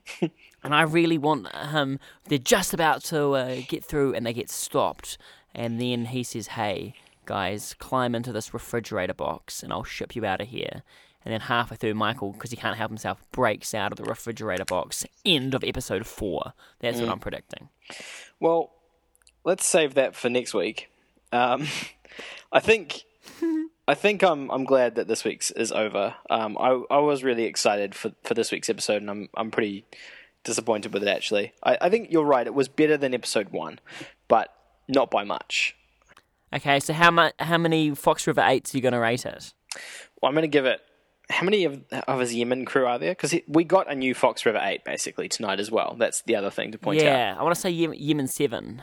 and 0.64 0.76
I 0.76 0.84
really 0.84 1.18
want 1.18 1.54
him. 1.56 2.00
They're 2.26 2.38
just 2.38 2.74
about 2.74 3.04
to 3.06 3.32
uh, 3.32 3.62
get 3.68 3.84
through, 3.84 4.14
and 4.14 4.26
they 4.26 4.34
get 4.34 4.50
stopped, 4.50 5.18
and 5.56 5.80
then 5.80 6.06
he 6.06 6.24
says, 6.24 6.48
"Hey 6.48 6.94
guys, 7.26 7.74
climb 7.80 8.14
into 8.14 8.32
this 8.32 8.54
refrigerator 8.54 9.14
box, 9.14 9.64
and 9.64 9.72
I'll 9.72 9.84
ship 9.84 10.16
you 10.16 10.26
out 10.26 10.42
of 10.42 10.50
here." 10.50 10.84
And 11.26 11.32
then 11.32 11.40
halfway 11.40 11.78
through, 11.78 11.94
Michael, 11.94 12.34
because 12.34 12.52
he 12.52 12.58
can't 12.58 12.76
help 12.76 12.92
himself, 12.92 13.24
breaks 13.32 13.74
out 13.74 13.94
of 13.94 13.98
the 13.98 14.04
refrigerator 14.04 14.66
box. 14.66 15.06
End 15.24 15.54
of 15.54 15.64
episode 15.64 16.06
four. 16.06 16.52
That's 16.80 16.98
mm. 16.98 17.04
what 17.04 17.14
I'm 17.14 17.20
predicting. 17.20 17.70
Well, 18.42 18.74
let's 19.46 19.66
save 19.66 19.94
that 19.94 20.18
for 20.18 20.28
next 20.28 20.54
week. 20.54 20.90
Um, 21.32 21.68
I 22.52 22.60
think 22.60 23.04
I 23.88 23.96
think 23.96 24.24
I'm 24.24 24.50
I'm 24.50 24.64
glad 24.64 24.96
that 24.96 25.08
this 25.08 25.24
week's 25.24 25.52
is 25.52 25.72
over. 25.72 26.16
Um, 26.30 26.58
I 26.58 26.82
I 26.90 27.00
was 27.00 27.24
really 27.24 27.44
excited 27.44 27.96
for, 27.96 28.12
for 28.24 28.34
this 28.34 28.52
week's 28.52 28.70
episode, 28.70 29.02
and 29.02 29.10
I'm 29.10 29.30
I'm 29.36 29.52
pretty 29.52 29.86
disappointed 30.44 30.94
with 30.94 31.04
it 31.04 31.10
actually. 31.10 31.54
I, 31.64 31.78
I 31.82 31.90
think 31.90 32.12
you're 32.12 32.26
right. 32.26 32.48
It 32.48 32.54
was 32.54 32.68
better 32.68 32.98
than 32.98 33.14
episode 33.14 33.50
one, 33.50 33.80
but 34.28 34.54
not 34.88 35.12
by 35.12 35.24
much. 35.24 35.76
Okay, 36.54 36.80
so 36.80 36.94
how 36.94 37.12
much 37.12 37.34
how 37.40 37.58
many 37.58 37.94
Fox 37.96 38.28
River 38.28 38.44
eights 38.46 38.74
are 38.74 38.78
you 38.78 38.82
going 38.82 38.94
to 38.94 39.00
rate 39.00 39.26
it? 39.26 39.54
Well, 40.22 40.30
I'm 40.30 40.36
going 40.36 40.44
to 40.44 40.48
give 40.48 40.66
it 40.66 40.82
how 41.30 41.44
many 41.44 41.66
of, 41.66 41.82
of 42.08 42.20
his 42.20 42.34
Yemen 42.34 42.66
crew 42.66 42.86
are 42.86 43.00
there? 43.00 43.12
Because 43.12 43.36
we 43.48 43.64
got 43.64 43.92
a 43.92 43.96
new 43.96 44.14
Fox 44.14 44.46
River 44.46 44.60
8 44.62 44.84
basically 44.84 45.30
tonight 45.30 45.60
as 45.60 45.72
well. 45.72 45.96
That's 45.98 46.22
the 46.22 46.36
other 46.36 46.50
thing 46.50 46.72
to 46.74 46.78
point 46.78 47.00
out. 47.00 47.06
Yeah, 47.06 47.36
I 47.38 47.44
want 47.44 47.56
to 47.56 47.62
say 47.62 47.70
Yemen, 47.70 47.98
Yemen 48.00 48.28
7. 48.28 48.82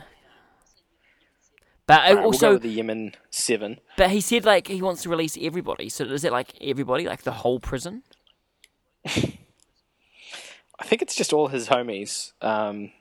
But 1.91 2.03
All 2.03 2.05
right, 2.05 2.15
we'll 2.15 2.25
also, 2.27 2.47
go 2.47 2.53
with 2.53 2.61
the 2.61 2.69
Yemen 2.69 3.15
7. 3.31 3.77
but 3.97 4.11
he 4.11 4.21
said 4.21 4.45
like 4.45 4.67
he 4.67 4.81
wants 4.81 5.03
to 5.03 5.09
release 5.09 5.37
everybody. 5.41 5.89
So 5.89 6.05
is 6.05 6.23
it 6.23 6.31
like 6.31 6.53
everybody, 6.61 7.05
like 7.05 7.23
the 7.23 7.33
whole 7.33 7.59
prison? 7.59 8.03
I 9.05 9.11
think 10.85 11.01
it's 11.01 11.15
just 11.15 11.33
all 11.33 11.49
his 11.49 11.67
homies. 11.67 12.31
Um, 12.41 12.93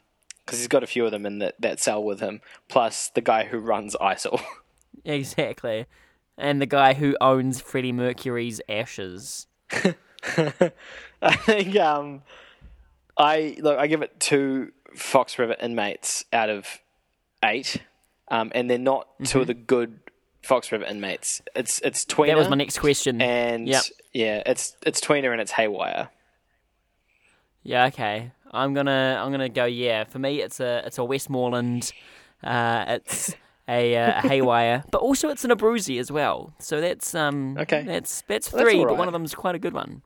because 0.45 0.59
he's 0.59 0.67
got 0.67 0.83
a 0.83 0.89
few 0.89 1.05
of 1.05 1.13
them 1.13 1.25
in 1.25 1.39
that, 1.39 1.55
that 1.61 1.79
cell 1.79 2.03
with 2.03 2.19
him, 2.19 2.41
plus 2.67 3.11
the 3.11 3.21
guy 3.21 3.45
who 3.45 3.61
runs 3.61 3.95
ISIL. 4.01 4.43
Exactly. 5.05 5.87
And 6.37 6.61
the 6.61 6.67
guy 6.67 6.95
who 6.95 7.17
owns 7.21 7.61
Freddie 7.61 7.93
Mercury's 7.93 8.61
ashes. 8.69 9.47
I 9.71 11.37
think 11.37 11.77
um, 11.77 12.23
I 13.17 13.57
look. 13.61 13.79
I 13.79 13.87
give 13.87 14.03
it 14.03 14.19
two 14.19 14.73
Fox 14.97 15.39
River 15.39 15.55
inmates 15.61 16.25
out 16.33 16.51
of 16.51 16.81
eight, 17.45 17.83
um, 18.31 18.51
and 18.55 18.71
they're 18.71 18.79
not 18.79 19.09
two 19.25 19.41
of 19.41 19.47
the 19.47 19.55
good 19.55 19.99
Fox 20.43 20.71
River 20.73 20.85
inmates. 20.85 21.43
It's 21.55 21.81
it's 21.81 22.05
Tweener. 22.05 22.19
Mm-hmm. 22.21 22.27
That 22.29 22.37
was 22.39 22.49
my 22.49 22.57
next 22.57 22.79
question. 22.79 23.21
And 23.21 23.69
Yep. 23.69 23.83
yeah, 24.13 24.43
it's 24.47 24.77
it's 24.87 25.01
Tweener 25.01 25.33
and 25.33 25.41
it's 25.41 25.53
Haywire. 25.53 26.09
Yeah, 27.63 27.87
okay. 27.87 28.33
I'm 28.51 28.73
gonna 28.75 29.21
I'm 29.23 29.31
gonna 29.31 29.49
go. 29.49 29.65
Yeah, 29.67 30.05
for 30.05 30.19
me, 30.19 30.41
it's 30.41 30.61
a 30.61 30.83
it's 30.87 30.99
a 30.99 31.05
Westmoreland, 31.05 31.93
uh, 32.43 32.85
it's 32.89 33.35
a, 33.69 33.97
uh, 33.97 34.19
a 34.25 34.29
Haywire, 34.29 34.83
but 34.91 34.99
also 35.03 35.29
it's 35.29 35.45
an 35.45 35.51
Abruzzi 35.51 36.01
as 36.01 36.11
well. 36.11 36.55
So 36.59 36.81
that's 36.81 37.15
um 37.15 37.57
Okay. 37.59 37.83
That's 37.83 38.23
that's 38.23 38.51
Well, 38.53 38.65
that's 38.65 38.73
three, 38.75 38.85
but 38.85 38.97
one 38.97 39.07
of 39.09 39.13
them's 39.13 39.35
quite 39.35 39.55
a 39.55 39.59
good 39.59 39.75
one. 39.75 40.03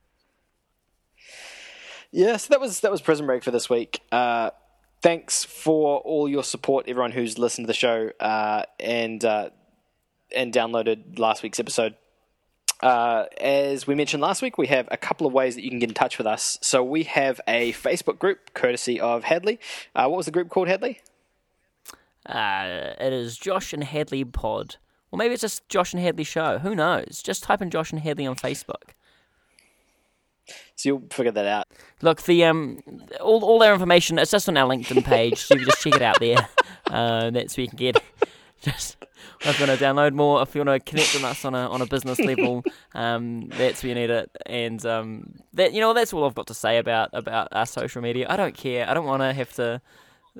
Yeah, 2.10 2.36
so 2.36 2.48
that 2.50 2.60
was 2.60 2.80
that 2.80 2.90
was 2.90 3.00
Prison 3.00 3.26
Break 3.26 3.42
for 3.42 3.50
this 3.50 3.68
week. 3.70 4.00
Uh, 4.12 4.50
thanks 5.04 5.44
for 5.44 5.98
all 5.98 6.26
your 6.26 6.42
support, 6.42 6.88
everyone 6.88 7.12
who's 7.12 7.38
listened 7.38 7.66
to 7.66 7.66
the 7.66 7.74
show 7.74 8.10
uh, 8.20 8.62
and 8.80 9.22
uh, 9.22 9.50
and 10.34 10.52
downloaded 10.52 11.18
last 11.18 11.42
week's 11.42 11.60
episode. 11.60 11.94
Uh, 12.82 13.26
as 13.38 13.86
we 13.86 13.94
mentioned 13.94 14.22
last 14.22 14.40
week, 14.40 14.56
we 14.56 14.66
have 14.66 14.88
a 14.90 14.96
couple 14.96 15.26
of 15.26 15.32
ways 15.34 15.56
that 15.56 15.62
you 15.62 15.68
can 15.68 15.78
get 15.78 15.90
in 15.90 15.94
touch 15.94 16.16
with 16.16 16.26
us. 16.26 16.58
So 16.62 16.82
we 16.82 17.02
have 17.04 17.38
a 17.46 17.72
Facebook 17.74 18.18
group, 18.18 18.54
courtesy 18.54 18.98
of 18.98 19.24
Hadley. 19.24 19.60
Uh, 19.94 20.06
what 20.06 20.16
was 20.16 20.26
the 20.26 20.32
group 20.32 20.48
called, 20.48 20.68
Hadley? 20.68 21.00
Uh, 22.24 22.94
it 22.98 23.12
is 23.12 23.36
Josh 23.36 23.74
and 23.74 23.84
Hadley 23.84 24.24
Pod, 24.24 24.76
or 25.12 25.18
maybe 25.18 25.34
it's 25.34 25.42
just 25.42 25.68
Josh 25.68 25.92
and 25.92 26.02
Hadley 26.02 26.24
Show. 26.24 26.58
Who 26.60 26.74
knows? 26.74 27.22
Just 27.22 27.42
type 27.42 27.60
in 27.60 27.68
Josh 27.68 27.92
and 27.92 28.00
Hadley 28.00 28.26
on 28.26 28.36
Facebook. 28.36 28.94
So 30.76 30.88
you'll 30.88 31.04
figure 31.10 31.32
that 31.32 31.46
out. 31.46 31.66
Look, 32.02 32.22
the 32.22 32.44
um, 32.44 32.80
all 33.20 33.44
all 33.44 33.58
their 33.58 33.72
information 33.72 34.18
it's 34.18 34.30
just 34.30 34.48
on 34.48 34.56
our 34.56 34.68
LinkedIn 34.68 35.04
page, 35.04 35.38
so 35.38 35.54
you 35.54 35.60
can 35.60 35.70
just 35.70 35.82
check 35.82 35.96
it 35.96 36.02
out 36.02 36.20
there. 36.20 36.48
Uh, 36.90 37.30
that's 37.30 37.56
where 37.56 37.62
you 37.62 37.68
can 37.68 37.78
get 37.78 38.00
just 38.60 38.98
if 39.40 39.60
you 39.60 39.66
want 39.66 39.78
to 39.78 39.84
download 39.84 40.12
more, 40.12 40.42
if 40.42 40.54
you 40.54 40.62
want 40.64 40.84
to 40.84 40.90
connect 40.90 41.14
with 41.14 41.24
us 41.24 41.44
on 41.44 41.54
a 41.54 41.68
on 41.68 41.82
a 41.82 41.86
business 41.86 42.18
level, 42.20 42.62
um, 42.94 43.48
that's 43.48 43.82
where 43.82 43.88
you 43.88 43.94
need 43.94 44.10
it. 44.10 44.30
And 44.46 44.84
um, 44.86 45.34
that 45.54 45.72
you 45.72 45.80
know 45.80 45.92
that's 45.92 46.12
all 46.12 46.24
I've 46.24 46.34
got 46.34 46.46
to 46.48 46.54
say 46.54 46.78
about 46.78 47.10
about 47.12 47.48
our 47.52 47.66
social 47.66 48.02
media. 48.02 48.26
I 48.28 48.36
don't 48.36 48.54
care. 48.54 48.88
I 48.88 48.94
don't 48.94 49.06
want 49.06 49.22
to 49.22 49.32
have 49.32 49.52
to. 49.54 49.80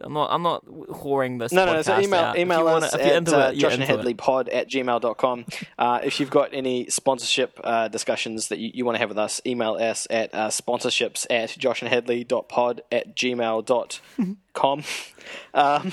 I'm 0.00 0.12
not. 0.12 0.30
I'm 0.32 0.42
not 0.42 0.66
whoring 0.66 1.38
this. 1.38 1.52
No, 1.52 1.64
no, 1.66 1.74
no. 1.74 1.82
So 1.82 1.98
email 2.00 2.20
out. 2.20 2.38
Email 2.38 2.64
wanna- 2.64 2.86
us 2.86 2.94
if 2.94 3.00
at 3.00 3.32
uh, 3.32 3.50
it, 3.52 3.56
Josh 3.58 3.74
and 3.74 4.08
it. 4.08 4.16
Pod 4.16 4.48
at 4.48 4.68
gmail.com. 4.68 5.46
Uh, 5.78 6.00
if 6.02 6.18
you've 6.18 6.30
got 6.30 6.52
any 6.52 6.88
sponsorship 6.88 7.60
uh, 7.62 7.88
discussions 7.88 8.48
that 8.48 8.58
you, 8.58 8.70
you 8.74 8.84
want 8.84 8.96
to 8.96 8.98
have 8.98 9.08
with 9.08 9.18
us, 9.18 9.40
email 9.46 9.74
us 9.74 10.06
at 10.10 10.34
uh, 10.34 10.48
sponsorships 10.48 11.26
at 11.30 11.50
joshandhadley.pod 11.50 12.82
at 12.90 13.14
gmail.com. 13.14 14.82
um, 15.54 15.92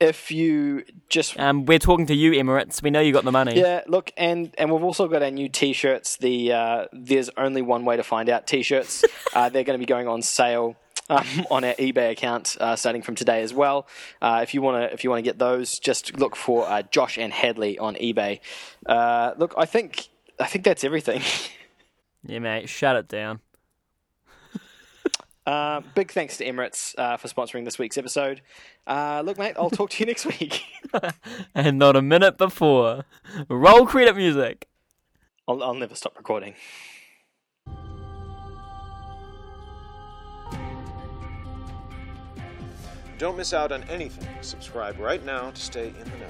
if 0.00 0.30
you 0.30 0.84
just 1.08 1.38
Um, 1.38 1.64
we're 1.64 1.78
talking 1.78 2.06
to 2.06 2.14
you, 2.14 2.32
Emirates. 2.32 2.82
We 2.82 2.90
know 2.90 3.00
you 3.00 3.12
got 3.12 3.24
the 3.24 3.32
money. 3.32 3.58
yeah, 3.58 3.82
look, 3.86 4.12
and 4.16 4.54
and 4.58 4.70
we've 4.70 4.82
also 4.84 5.08
got 5.08 5.22
our 5.22 5.30
new 5.30 5.48
T-shirts. 5.48 6.16
The 6.18 6.52
uh, 6.52 6.84
there's 6.92 7.30
only 7.36 7.62
one 7.62 7.84
way 7.84 7.96
to 7.96 8.02
find 8.04 8.28
out 8.28 8.46
T-shirts. 8.46 9.04
uh, 9.34 9.48
they're 9.48 9.64
going 9.64 9.78
to 9.78 9.82
be 9.84 9.86
going 9.86 10.06
on 10.08 10.22
sale. 10.22 10.76
Um, 11.08 11.26
on 11.50 11.64
our 11.64 11.74
eBay 11.74 12.10
account, 12.10 12.56
uh, 12.60 12.76
starting 12.76 13.02
from 13.02 13.14
today 13.14 13.42
as 13.42 13.54
well. 13.54 13.88
Uh, 14.20 14.40
if 14.42 14.52
you 14.52 14.60
want 14.60 14.82
to, 14.82 14.92
if 14.92 15.04
you 15.04 15.10
want 15.10 15.18
to 15.18 15.28
get 15.28 15.38
those, 15.38 15.78
just 15.78 16.18
look 16.18 16.36
for 16.36 16.68
uh, 16.68 16.82
Josh 16.90 17.16
and 17.16 17.32
Hadley 17.32 17.78
on 17.78 17.94
eBay. 17.94 18.40
Uh, 18.84 19.32
look, 19.38 19.54
I 19.56 19.64
think, 19.64 20.08
I 20.38 20.46
think 20.46 20.64
that's 20.64 20.84
everything. 20.84 21.22
Yeah, 22.24 22.40
mate. 22.40 22.68
Shut 22.68 22.96
it 22.96 23.08
down. 23.08 23.40
Uh, 25.46 25.80
big 25.94 26.10
thanks 26.12 26.36
to 26.36 26.44
Emirates 26.44 26.94
uh, 26.98 27.16
for 27.16 27.26
sponsoring 27.26 27.64
this 27.64 27.78
week's 27.78 27.96
episode. 27.96 28.42
Uh, 28.86 29.22
look, 29.24 29.38
mate, 29.38 29.54
I'll 29.56 29.70
talk 29.70 29.88
to 29.88 30.00
you 30.00 30.04
next 30.04 30.26
week. 30.26 30.62
And 31.54 31.78
not 31.78 31.96
a 31.96 32.02
minute 32.02 32.36
before. 32.36 33.06
Roll 33.48 33.86
credit 33.86 34.14
music. 34.14 34.68
I'll, 35.46 35.62
I'll 35.62 35.72
never 35.72 35.94
stop 35.94 36.18
recording. 36.18 36.54
Don't 43.18 43.36
miss 43.36 43.52
out 43.52 43.72
on 43.72 43.82
anything. 43.84 44.28
Subscribe 44.42 44.96
right 45.00 45.24
now 45.24 45.50
to 45.50 45.60
stay 45.60 45.88
in 45.88 46.04
the 46.04 46.18
know. 46.18 46.28